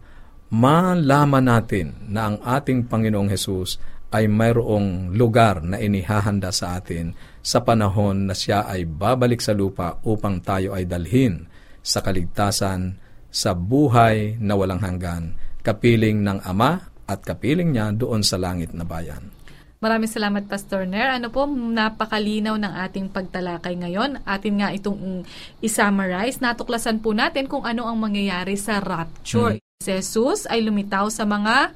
malaman 0.50 1.46
natin 1.46 1.94
na 2.10 2.34
ang 2.34 2.42
ating 2.42 2.90
Panginoong 2.90 3.30
Hesus 3.30 3.78
ay 4.10 4.26
mayroong 4.26 5.14
lugar 5.14 5.62
na 5.62 5.78
inihahanda 5.78 6.50
sa 6.50 6.82
atin 6.82 7.14
sa 7.38 7.62
panahon 7.62 8.26
na 8.26 8.34
siya 8.34 8.66
ay 8.66 8.90
babalik 8.90 9.38
sa 9.38 9.54
lupa 9.54 10.02
upang 10.02 10.42
tayo 10.42 10.74
ay 10.74 10.82
dalhin 10.82 11.46
sa 11.78 12.02
kaligtasan 12.02 12.98
sa 13.30 13.54
buhay 13.54 14.34
na 14.42 14.58
walang 14.58 14.82
hanggan, 14.82 15.38
kapiling 15.62 16.26
ng 16.26 16.42
Ama 16.42 16.90
at 17.06 17.22
kapiling 17.22 17.70
niya 17.70 17.94
doon 17.94 18.26
sa 18.26 18.34
langit 18.34 18.74
na 18.74 18.82
bayan. 18.82 19.39
Maraming 19.80 20.12
salamat, 20.12 20.44
Pastor 20.44 20.84
Ner. 20.84 21.08
Ano 21.08 21.32
po, 21.32 21.48
napakalinaw 21.48 22.52
ng 22.60 22.72
ating 22.84 23.08
pagtalakay 23.08 23.80
ngayon. 23.80 24.20
Atin 24.28 24.60
nga 24.60 24.68
itong 24.76 25.00
mm, 25.00 25.22
i-summarize. 25.64 26.36
Natuklasan 26.44 27.00
po 27.00 27.16
natin 27.16 27.48
kung 27.48 27.64
ano 27.64 27.88
ang 27.88 27.96
mangyayari 27.96 28.60
sa 28.60 28.76
rapture. 28.84 29.56
Si 29.80 29.88
Jesus 29.88 30.44
ay 30.52 30.60
lumitaw 30.60 31.08
sa 31.08 31.24
mga 31.24 31.72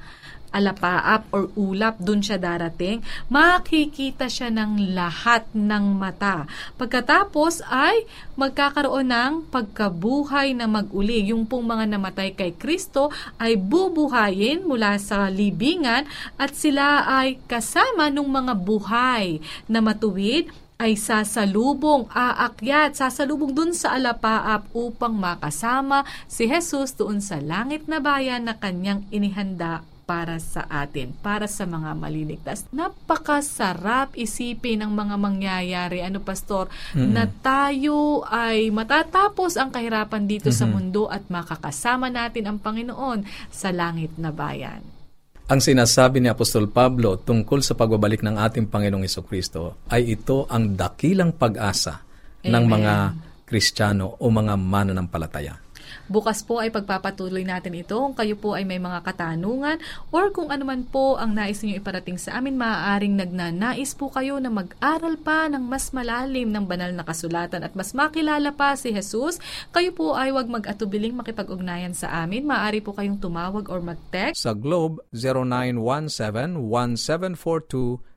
alapaap 0.55 1.27
or 1.35 1.51
ulap, 1.59 1.99
dun 1.99 2.23
siya 2.23 2.39
darating, 2.39 3.03
makikita 3.27 4.31
siya 4.31 4.47
ng 4.47 4.95
lahat 4.95 5.43
ng 5.51 5.85
mata. 5.99 6.47
Pagkatapos 6.79 7.59
ay 7.67 8.07
magkakaroon 8.39 9.11
ng 9.11 9.33
pagkabuhay 9.51 10.55
na 10.55 10.71
maguli. 10.71 11.27
Yung 11.35 11.43
pong 11.43 11.67
mga 11.67 11.91
namatay 11.91 12.31
kay 12.31 12.55
Kristo 12.55 13.11
ay 13.35 13.59
bubuhayin 13.59 14.63
mula 14.63 14.95
sa 14.95 15.27
libingan 15.27 16.07
at 16.39 16.55
sila 16.55 17.03
ay 17.03 17.37
kasama 17.51 18.07
ng 18.07 18.27
mga 18.27 18.53
buhay 18.55 19.43
na 19.67 19.83
matuwid 19.83 20.47
ay 20.75 20.99
sasalubong, 20.99 22.11
aakyat, 22.11 22.99
sasalubong 22.99 23.55
dun 23.55 23.71
sa 23.71 23.95
alapaap 23.95 24.67
upang 24.75 25.15
makasama 25.15 26.03
si 26.27 26.51
Jesus 26.51 26.91
doon 26.99 27.23
sa 27.23 27.39
langit 27.39 27.87
na 27.87 28.03
bayan 28.03 28.43
na 28.43 28.59
kanyang 28.59 29.07
inihanda 29.07 29.87
para 30.05 30.37
sa 30.37 30.69
atin, 30.69 31.11
para 31.19 31.49
sa 31.49 31.65
mga 31.65 31.97
maliligtas. 31.97 32.69
Napakasarap 32.69 34.13
isipin 34.13 34.85
ang 34.85 34.93
mga 34.93 35.17
mangyayari, 35.17 36.05
ano 36.05 36.21
pastor, 36.21 36.69
na 36.93 37.25
tayo 37.41 38.21
ay 38.29 38.69
matatapos 38.69 39.57
ang 39.57 39.73
kahirapan 39.73 40.29
dito 40.29 40.53
sa 40.53 40.69
mundo 40.69 41.09
at 41.09 41.25
makakasama 41.27 42.13
natin 42.13 42.45
ang 42.45 42.57
Panginoon 42.61 43.25
sa 43.49 43.73
langit 43.73 44.13
na 44.21 44.29
bayan. 44.29 44.85
Ang 45.45 45.61
sinasabi 45.61 46.21
ni 46.21 46.29
Apostol 46.29 46.69
Pablo 46.69 47.21
tungkol 47.21 47.61
sa 47.61 47.77
pagbabalik 47.77 48.25
ng 48.25 48.33
ating 48.33 48.65
Panginoong 48.65 49.05
Kristo 49.29 49.85
ay 49.93 50.17
ito 50.17 50.49
ang 50.49 50.73
dakilang 50.73 51.37
pag-asa 51.37 52.01
ng 52.41 52.65
Amen. 52.65 52.73
mga 52.73 52.93
Kristiyano 53.45 54.17
o 54.17 54.25
mga 54.33 54.57
mananampalataya. 54.57 55.64
Bukas 56.11 56.45
po 56.45 56.61
ay 56.61 56.69
pagpapatuloy 56.69 57.43
natin 57.47 57.73
ito. 57.77 57.97
Kung 57.97 58.13
kayo 58.13 58.37
po 58.37 58.53
ay 58.53 58.63
may 58.67 58.77
mga 58.81 59.01
katanungan 59.01 59.77
or 60.13 60.29
kung 60.29 60.51
ano 60.53 60.65
man 60.67 60.83
po 60.85 61.15
ang 61.17 61.33
nais 61.33 61.63
niyo 61.63 61.81
iparating 61.81 62.19
sa 62.21 62.37
amin, 62.37 62.57
maaaring 62.59 63.15
nagnanais 63.17 63.95
po 63.95 64.11
kayo 64.13 64.37
na 64.37 64.51
mag-aral 64.53 65.17
pa 65.19 65.49
ng 65.49 65.63
mas 65.65 65.91
malalim 65.95 66.51
ng 66.51 66.65
banal 66.67 66.91
na 66.93 67.03
kasulatan 67.03 67.63
at 67.65 67.73
mas 67.73 67.93
makilala 67.97 68.51
pa 68.53 68.77
si 68.77 68.91
Jesus, 68.93 69.39
kayo 69.71 69.91
po 69.95 70.13
ay 70.13 70.31
wag 70.35 70.47
mag-atubiling 70.51 71.15
makipag-ugnayan 71.17 71.93
sa 71.95 72.23
amin. 72.23 72.45
Maaari 72.45 72.81
po 72.83 72.93
kayong 72.93 73.17
tumawag 73.21 73.67
or 73.71 73.81
mag-text 73.81 74.43
Sa 74.45 74.53
Globe, 74.53 75.01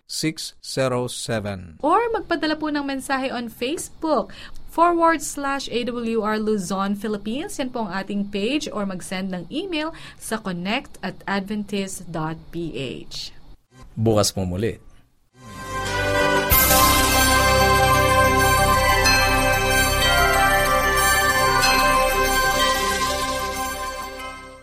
0968-8536-607. 0.08 1.84
or 1.84 2.00
magpadala 2.16 2.56
po 2.56 2.72
ng 2.72 2.84
mensahe 2.84 3.28
on 3.28 3.52
Facebook 3.52 4.32
forward 4.72 5.20
slash 5.20 5.68
AWR 5.68 6.40
Luzon, 6.40 6.96
Philippines. 6.96 7.60
Yan 7.60 7.68
po 7.68 7.84
ang 7.84 7.92
ating 7.92 8.32
page 8.32 8.68
or 8.72 8.88
mag-send 8.88 9.28
ng 9.32 9.44
email 9.52 9.92
sa 10.16 10.40
connect 10.40 10.96
at 11.04 11.20
adventist.ph. 11.28 13.16
Bukas 13.98 14.30
po 14.30 14.46
muli 14.46 14.87